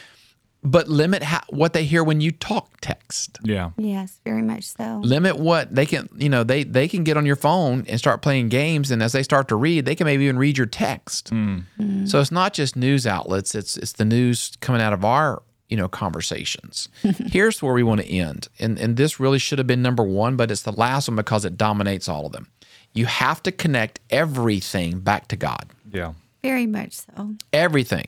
but 0.63 0.89
limit 0.89 1.23
how, 1.23 1.41
what 1.49 1.73
they 1.73 1.85
hear 1.85 2.05
when 2.05 2.21
you 2.21 2.31
talk 2.31 2.81
text. 2.81 3.39
Yeah. 3.43 3.71
yes 3.77 4.21
very 4.25 4.43
much 4.43 4.65
so 4.65 5.01
limit 5.03 5.39
what 5.39 5.75
they 5.75 5.87
can 5.87 6.09
you 6.17 6.29
know 6.29 6.45
they 6.45 6.65
they 6.65 6.89
can 6.89 7.05
get 7.05 7.17
on 7.17 7.27
your 7.27 7.37
phone 7.37 7.85
and 7.89 7.99
start 7.99 8.23
playing 8.23 8.49
games 8.49 8.91
and 8.91 9.03
as 9.03 9.13
they 9.13 9.23
start 9.23 9.49
to 9.49 9.57
read 9.57 9.85
they 9.85 9.95
can 9.95 10.05
maybe 10.05 10.25
even 10.25 10.39
read 10.39 10.57
your 10.59 10.67
text 10.67 11.31
hmm. 11.31 11.61
mm. 11.79 12.09
so 12.09 12.21
it's 12.21 12.31
not 12.33 12.53
just 12.55 12.77
news 12.77 13.07
outlets 13.07 13.55
it's 13.55 13.77
it's 13.77 13.93
the 13.93 14.05
news 14.05 14.57
coming 14.61 14.81
out 14.81 14.93
of 14.93 15.05
our 15.05 15.43
you 15.69 15.77
know 15.77 15.89
conversations 15.89 16.89
here's 17.03 17.63
where 17.63 17.75
we 17.75 17.83
want 17.83 18.01
to 18.01 18.07
end 18.07 18.49
and 18.59 18.79
and 18.79 18.97
this 18.97 19.19
really 19.21 19.39
should 19.39 19.59
have 19.59 19.67
been 19.67 19.83
number 19.83 20.03
one 20.03 20.37
but 20.37 20.51
it's 20.51 20.63
the 20.63 20.73
last 20.73 21.09
one 21.09 21.17
because 21.17 21.45
it 21.45 21.57
dominates 21.57 22.09
all 22.09 22.27
of 22.27 22.33
them 22.33 22.49
you 22.95 23.07
have 23.07 23.43
to 23.43 23.53
connect 23.53 24.01
everything 24.11 25.01
back 25.01 25.29
to 25.29 25.37
god 25.37 25.71
Yeah. 25.93 26.13
very 26.43 26.67
much 26.67 26.93
so 26.93 27.35
everything. 27.53 28.07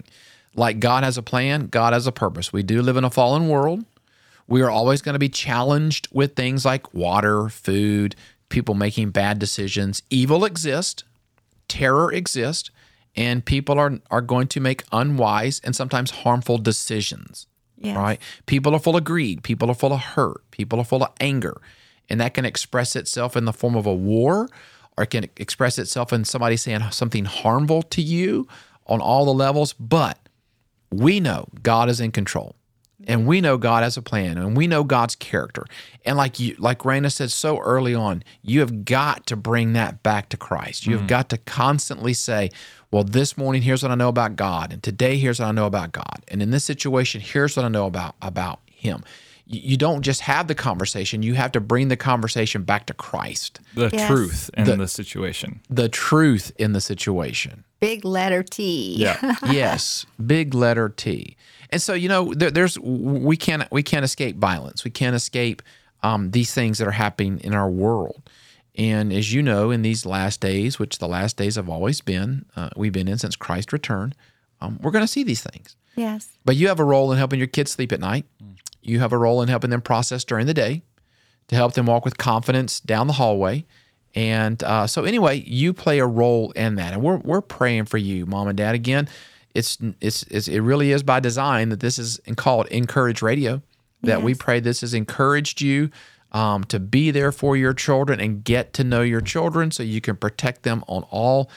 Like 0.54 0.80
God 0.80 1.04
has 1.04 1.16
a 1.16 1.22
plan, 1.22 1.68
God 1.68 1.92
has 1.92 2.06
a 2.06 2.12
purpose. 2.12 2.52
We 2.52 2.62
do 2.62 2.82
live 2.82 2.96
in 2.96 3.04
a 3.04 3.10
fallen 3.10 3.48
world. 3.48 3.84
We 4.46 4.60
are 4.62 4.70
always 4.70 5.00
going 5.00 5.14
to 5.14 5.18
be 5.18 5.28
challenged 5.28 6.08
with 6.12 6.34
things 6.34 6.64
like 6.64 6.92
water, 6.92 7.48
food, 7.48 8.14
people 8.48 8.74
making 8.74 9.10
bad 9.10 9.38
decisions. 9.38 10.02
Evil 10.10 10.44
exists, 10.44 11.04
terror 11.68 12.12
exists, 12.12 12.70
and 13.16 13.44
people 13.44 13.78
are 13.78 13.98
are 14.10 14.20
going 14.20 14.48
to 14.48 14.60
make 14.60 14.84
unwise 14.92 15.60
and 15.64 15.74
sometimes 15.74 16.10
harmful 16.10 16.58
decisions. 16.58 17.46
Yes. 17.78 17.96
Right? 17.96 18.20
People 18.46 18.74
are 18.74 18.78
full 18.78 18.96
of 18.96 19.04
greed, 19.04 19.42
people 19.42 19.70
are 19.70 19.74
full 19.74 19.92
of 19.92 20.00
hurt, 20.00 20.48
people 20.50 20.78
are 20.78 20.84
full 20.84 21.02
of 21.02 21.10
anger, 21.18 21.60
and 22.08 22.20
that 22.20 22.34
can 22.34 22.44
express 22.44 22.94
itself 22.94 23.36
in 23.36 23.44
the 23.44 23.52
form 23.52 23.74
of 23.74 23.86
a 23.86 23.94
war 23.94 24.48
or 24.96 25.04
it 25.04 25.10
can 25.10 25.24
express 25.36 25.78
itself 25.78 26.12
in 26.12 26.24
somebody 26.24 26.56
saying 26.56 26.82
something 26.90 27.24
harmful 27.24 27.82
to 27.82 28.02
you 28.02 28.46
on 28.86 29.00
all 29.00 29.24
the 29.24 29.32
levels, 29.32 29.72
but 29.74 30.18
we 30.92 31.20
know 31.20 31.48
God 31.62 31.88
is 31.88 32.00
in 32.00 32.12
control. 32.12 32.56
And 33.06 33.26
we 33.26 33.40
know 33.40 33.58
God 33.58 33.82
has 33.82 33.96
a 33.96 34.02
plan 34.02 34.38
and 34.38 34.56
we 34.56 34.66
know 34.68 34.84
God's 34.84 35.16
character. 35.16 35.64
And 36.04 36.16
like 36.16 36.38
you 36.38 36.54
like 36.58 36.80
Raina 36.80 37.10
said 37.10 37.30
so 37.30 37.58
early 37.58 37.94
on, 37.94 38.22
you 38.42 38.60
have 38.60 38.84
got 38.84 39.26
to 39.26 39.36
bring 39.36 39.72
that 39.72 40.02
back 40.02 40.28
to 40.28 40.36
Christ. 40.36 40.86
You 40.86 40.96
have 40.96 41.06
mm. 41.06 41.08
got 41.08 41.28
to 41.30 41.38
constantly 41.38 42.14
say, 42.14 42.50
well, 42.92 43.02
this 43.04 43.36
morning 43.36 43.62
here's 43.62 43.82
what 43.82 43.90
I 43.90 43.96
know 43.96 44.08
about 44.08 44.36
God, 44.36 44.72
and 44.72 44.82
today 44.82 45.16
here's 45.16 45.40
what 45.40 45.46
I 45.46 45.52
know 45.52 45.66
about 45.66 45.92
God. 45.92 46.22
And 46.28 46.42
in 46.42 46.50
this 46.50 46.64
situation, 46.64 47.20
here's 47.20 47.56
what 47.56 47.64
I 47.64 47.68
know 47.68 47.86
about 47.86 48.14
about 48.22 48.60
him. 48.66 49.02
You 49.46 49.60
you 49.64 49.76
don't 49.76 50.02
just 50.02 50.20
have 50.20 50.46
the 50.46 50.54
conversation, 50.54 51.22
you 51.22 51.34
have 51.34 51.52
to 51.52 51.60
bring 51.60 51.88
the 51.88 51.96
conversation 51.96 52.62
back 52.62 52.86
to 52.86 52.94
Christ. 52.94 53.60
The 53.74 53.90
Yes. 53.92 54.06
truth 54.08 54.50
in 54.56 54.64
The- 54.64 54.76
the 54.76 54.88
situation. 54.88 55.60
The 55.68 55.88
truth 55.88 56.52
in 56.56 56.72
the 56.72 56.80
situation. 56.80 57.64
Big 57.82 58.04
letter 58.04 58.42
t 58.42 58.94
Yeah. 58.96 59.34
yes, 59.50 60.06
big 60.24 60.54
letter 60.54 60.88
T. 60.88 61.36
And 61.70 61.82
so 61.82 61.94
you 61.94 62.08
know, 62.08 62.32
there, 62.32 62.50
there's 62.50 62.78
we 62.78 63.36
can't 63.36 63.70
we 63.70 63.82
can't 63.82 64.04
escape 64.04 64.36
violence. 64.36 64.84
We 64.84 64.90
can't 64.90 65.16
escape 65.16 65.60
um, 66.02 66.30
these 66.30 66.54
things 66.54 66.78
that 66.78 66.88
are 66.88 66.92
happening 66.92 67.40
in 67.40 67.52
our 67.54 67.68
world. 67.68 68.30
And 68.74 69.12
as 69.12 69.32
you 69.34 69.42
know, 69.42 69.70
in 69.70 69.82
these 69.82 70.06
last 70.06 70.40
days, 70.40 70.78
which 70.78 70.98
the 70.98 71.08
last 71.08 71.36
days 71.36 71.56
have 71.56 71.68
always 71.68 72.00
been, 72.00 72.46
uh, 72.56 72.70
we've 72.74 72.92
been 72.92 73.08
in 73.08 73.18
since 73.18 73.36
Christ 73.36 73.70
returned, 73.72 74.14
um, 74.62 74.78
we're 74.80 74.90
going 74.90 75.04
to 75.04 75.08
see 75.08 75.24
these 75.24 75.42
things. 75.42 75.76
yes 75.94 76.30
But 76.44 76.56
you 76.56 76.68
have 76.68 76.80
a 76.80 76.84
role 76.84 77.12
in 77.12 77.18
helping 77.18 77.38
your 77.38 77.48
kids 77.48 77.72
sleep 77.72 77.92
at 77.92 78.00
night. 78.00 78.24
You 78.80 79.00
have 79.00 79.12
a 79.12 79.18
role 79.18 79.42
in 79.42 79.48
helping 79.48 79.70
them 79.70 79.82
process 79.82 80.24
during 80.24 80.46
the 80.46 80.54
day, 80.54 80.82
to 81.48 81.54
help 81.54 81.74
them 81.74 81.86
walk 81.86 82.04
with 82.04 82.16
confidence 82.16 82.80
down 82.80 83.06
the 83.08 83.12
hallway. 83.14 83.66
And 84.14 84.62
uh, 84.62 84.86
so, 84.86 85.04
anyway, 85.04 85.42
you 85.46 85.72
play 85.72 85.98
a 85.98 86.06
role 86.06 86.50
in 86.52 86.74
that, 86.74 86.92
and 86.92 87.02
we're 87.02 87.16
we're 87.16 87.40
praying 87.40 87.86
for 87.86 87.98
you, 87.98 88.26
mom 88.26 88.48
and 88.48 88.56
dad. 88.56 88.74
Again, 88.74 89.08
it's 89.54 89.78
it's, 90.00 90.22
it's 90.24 90.48
it 90.48 90.60
really 90.60 90.92
is 90.92 91.02
by 91.02 91.20
design 91.20 91.70
that 91.70 91.80
this 91.80 91.98
is 91.98 92.20
called 92.36 92.68
inCourage 92.68 93.22
Radio. 93.22 93.62
That 94.02 94.22
we 94.22 94.34
pray 94.34 94.58
this 94.58 94.80
has 94.80 94.94
encouraged 94.94 95.60
you 95.60 95.90
um, 96.32 96.64
to 96.64 96.80
be 96.80 97.12
there 97.12 97.30
for 97.30 97.56
your 97.56 97.72
children 97.72 98.18
and 98.18 98.42
get 98.42 98.72
to 98.74 98.84
know 98.84 99.02
your 99.02 99.20
children, 99.20 99.70
so 99.70 99.84
you 99.84 100.00
can 100.00 100.16
protect 100.16 100.64
them 100.64 100.82
on 100.88 101.04
all 101.04 101.48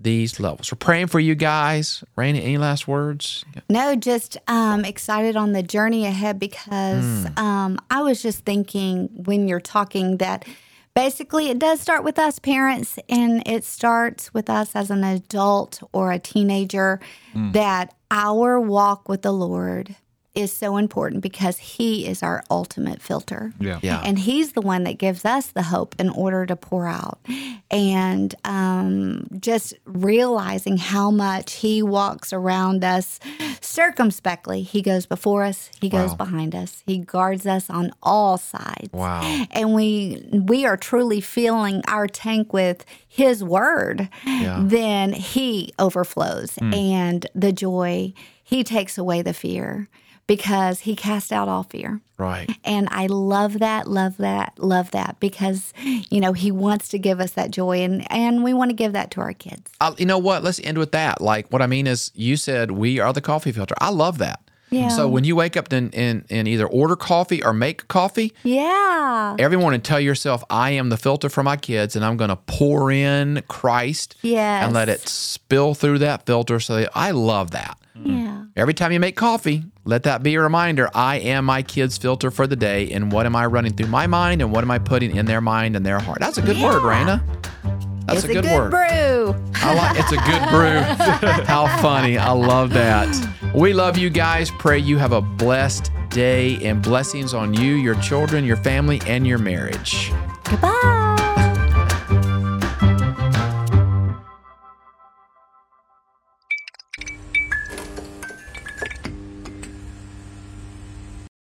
these 0.00 0.38
levels. 0.38 0.70
We're 0.70 0.76
praying 0.76 1.06
for 1.06 1.20
you 1.20 1.34
guys. 1.34 2.04
Raina, 2.16 2.42
any 2.42 2.58
last 2.58 2.86
words? 2.86 3.44
No, 3.70 3.94
just 3.96 4.36
um, 4.48 4.84
excited 4.84 5.36
on 5.36 5.52
the 5.52 5.62
journey 5.62 6.04
ahead 6.04 6.38
because 6.38 7.26
um, 7.36 7.78
I 7.90 8.02
was 8.02 8.22
just 8.22 8.44
thinking 8.44 9.08
when 9.14 9.48
you're 9.48 9.60
talking 9.60 10.18
that 10.18 10.44
basically 10.94 11.50
it 11.50 11.58
does 11.58 11.80
start 11.80 12.04
with 12.04 12.18
us 12.18 12.38
parents 12.38 12.98
and 13.08 13.42
it 13.46 13.64
starts 13.64 14.32
with 14.32 14.48
us 14.48 14.74
as 14.74 14.90
an 14.90 15.04
adult 15.04 15.82
or 15.92 16.12
a 16.12 16.18
teenager 16.18 17.00
mm. 17.34 17.52
that 17.52 17.94
our 18.10 18.60
walk 18.60 19.08
with 19.08 19.22
the 19.22 19.32
Lord 19.32 19.96
is 20.34 20.52
so 20.52 20.76
important 20.76 21.22
because 21.22 21.58
He 21.58 22.06
is 22.06 22.22
our 22.22 22.42
ultimate 22.50 23.00
filter. 23.00 23.52
Yeah. 23.60 23.78
Yeah. 23.82 24.00
And 24.04 24.18
he's 24.18 24.52
the 24.52 24.60
one 24.60 24.84
that 24.84 24.98
gives 24.98 25.24
us 25.24 25.46
the 25.48 25.62
hope 25.62 25.94
in 25.98 26.08
order 26.10 26.44
to 26.46 26.56
pour 26.56 26.86
out. 26.86 27.18
And 27.70 28.34
um, 28.44 29.26
just 29.38 29.74
realizing 29.84 30.76
how 30.76 31.10
much 31.10 31.54
he 31.54 31.82
walks 31.82 32.32
around 32.32 32.82
us 32.84 33.20
circumspectly. 33.60 34.62
He 34.62 34.82
goes 34.82 35.06
before 35.06 35.42
us, 35.44 35.70
he 35.80 35.88
goes 35.88 36.10
Wow. 36.10 36.16
behind 36.16 36.54
us, 36.54 36.82
he 36.86 36.98
guards 36.98 37.46
us 37.46 37.68
on 37.70 37.92
all 38.02 38.38
sides. 38.38 38.92
Wow. 38.92 39.22
And 39.50 39.74
we 39.74 40.24
we 40.32 40.64
are 40.66 40.76
truly 40.76 41.20
filling 41.20 41.82
our 41.88 42.06
tank 42.06 42.52
with 42.52 42.84
his 43.08 43.42
word, 43.42 44.08
Yeah. 44.24 44.60
Then 44.62 45.12
he 45.12 45.72
overflows 45.78 46.56
and 46.60 47.26
the 47.34 47.52
joy, 47.52 48.12
he 48.42 48.62
takes 48.64 48.98
away 48.98 49.22
the 49.22 49.34
fear 49.34 49.88
because 50.26 50.80
he 50.80 50.96
cast 50.96 51.32
out 51.32 51.48
all 51.48 51.62
fear. 51.64 52.00
Right. 52.18 52.48
And 52.64 52.88
I 52.90 53.06
love 53.06 53.58
that, 53.58 53.86
love 53.88 54.16
that, 54.16 54.54
love 54.58 54.90
that 54.92 55.20
because, 55.20 55.72
you 56.10 56.20
know, 56.20 56.32
he 56.32 56.50
wants 56.50 56.88
to 56.88 56.98
give 56.98 57.20
us 57.20 57.32
that 57.32 57.50
joy 57.50 57.82
and, 57.82 58.10
and 58.10 58.42
we 58.42 58.54
want 58.54 58.70
to 58.70 58.74
give 58.74 58.92
that 58.94 59.10
to 59.12 59.20
our 59.20 59.32
kids. 59.34 59.70
I, 59.80 59.92
you 59.98 60.06
know 60.06 60.18
what? 60.18 60.42
Let's 60.42 60.58
end 60.60 60.78
with 60.78 60.92
that. 60.92 61.20
Like, 61.20 61.52
what 61.52 61.60
I 61.60 61.66
mean 61.66 61.86
is, 61.86 62.10
you 62.14 62.36
said 62.36 62.70
we 62.70 62.98
are 63.00 63.12
the 63.12 63.20
coffee 63.20 63.52
filter. 63.52 63.74
I 63.80 63.90
love 63.90 64.18
that. 64.18 64.40
Yeah. 64.70 64.88
So 64.88 65.06
when 65.08 65.22
you 65.24 65.36
wake 65.36 65.56
up 65.56 65.70
and, 65.72 65.94
and, 65.94 66.24
and 66.30 66.48
either 66.48 66.66
order 66.66 66.96
coffee 66.96 67.44
or 67.44 67.52
make 67.52 67.86
coffee, 67.86 68.32
Yeah. 68.42 69.36
everyone 69.38 69.72
and 69.74 69.84
tell 69.84 70.00
yourself, 70.00 70.42
I 70.50 70.70
am 70.70 70.88
the 70.88 70.96
filter 70.96 71.28
for 71.28 71.42
my 71.44 71.56
kids 71.56 71.94
and 71.94 72.04
I'm 72.04 72.16
going 72.16 72.30
to 72.30 72.36
pour 72.36 72.90
in 72.90 73.42
Christ 73.46 74.16
Yes. 74.22 74.64
and 74.64 74.72
let 74.72 74.88
it 74.88 75.06
spill 75.06 75.74
through 75.74 75.98
that 75.98 76.26
filter. 76.26 76.58
So 76.60 76.76
that, 76.76 76.90
I 76.94 77.10
love 77.12 77.50
that. 77.52 77.78
Yeah. 77.94 78.44
Every 78.56 78.74
time 78.74 78.90
you 78.90 78.98
make 78.98 79.16
coffee, 79.16 79.64
let 79.84 80.02
that 80.04 80.22
be 80.22 80.34
a 80.34 80.40
reminder 80.40 80.88
I 80.94 81.16
am 81.16 81.44
my 81.44 81.62
kids' 81.62 81.98
filter 81.98 82.30
for 82.30 82.46
the 82.46 82.56
day. 82.56 82.90
And 82.92 83.12
what 83.12 83.26
am 83.26 83.36
I 83.36 83.46
running 83.46 83.72
through 83.74 83.88
my 83.88 84.06
mind 84.06 84.40
and 84.42 84.50
what 84.52 84.64
am 84.64 84.70
I 84.70 84.78
putting 84.78 85.14
in 85.16 85.26
their 85.26 85.40
mind 85.40 85.76
and 85.76 85.84
their 85.84 85.98
heart? 86.00 86.18
That's 86.20 86.38
a 86.38 86.42
good 86.42 86.56
word, 86.60 86.82
Yeah. 86.82 87.20
Raina. 87.20 87.22
That's 88.06 88.24
it's 88.24 88.28
a 88.28 88.40
good, 88.42 88.44
word. 88.44 88.70
brew. 88.70 89.34
I 89.54 89.74
like 89.74 89.98
it's 89.98 90.12
a 90.12 90.16
good 90.16 90.48
brew. 90.50 90.80
How 91.46 91.66
funny. 91.80 92.18
I 92.18 92.32
love 92.32 92.70
that. 92.74 93.08
We 93.54 93.72
love 93.72 93.96
you 93.96 94.10
guys. 94.10 94.50
Pray 94.50 94.78
you 94.78 94.98
have 94.98 95.12
a 95.12 95.22
blessed 95.22 95.90
day 96.10 96.62
and 96.66 96.82
blessings 96.82 97.32
on 97.32 97.54
you, 97.54 97.74
your 97.74 97.94
children, 97.96 98.44
your 98.44 98.56
family, 98.58 99.00
and 99.06 99.26
your 99.26 99.38
marriage. 99.38 100.12
Goodbye. 100.44 101.12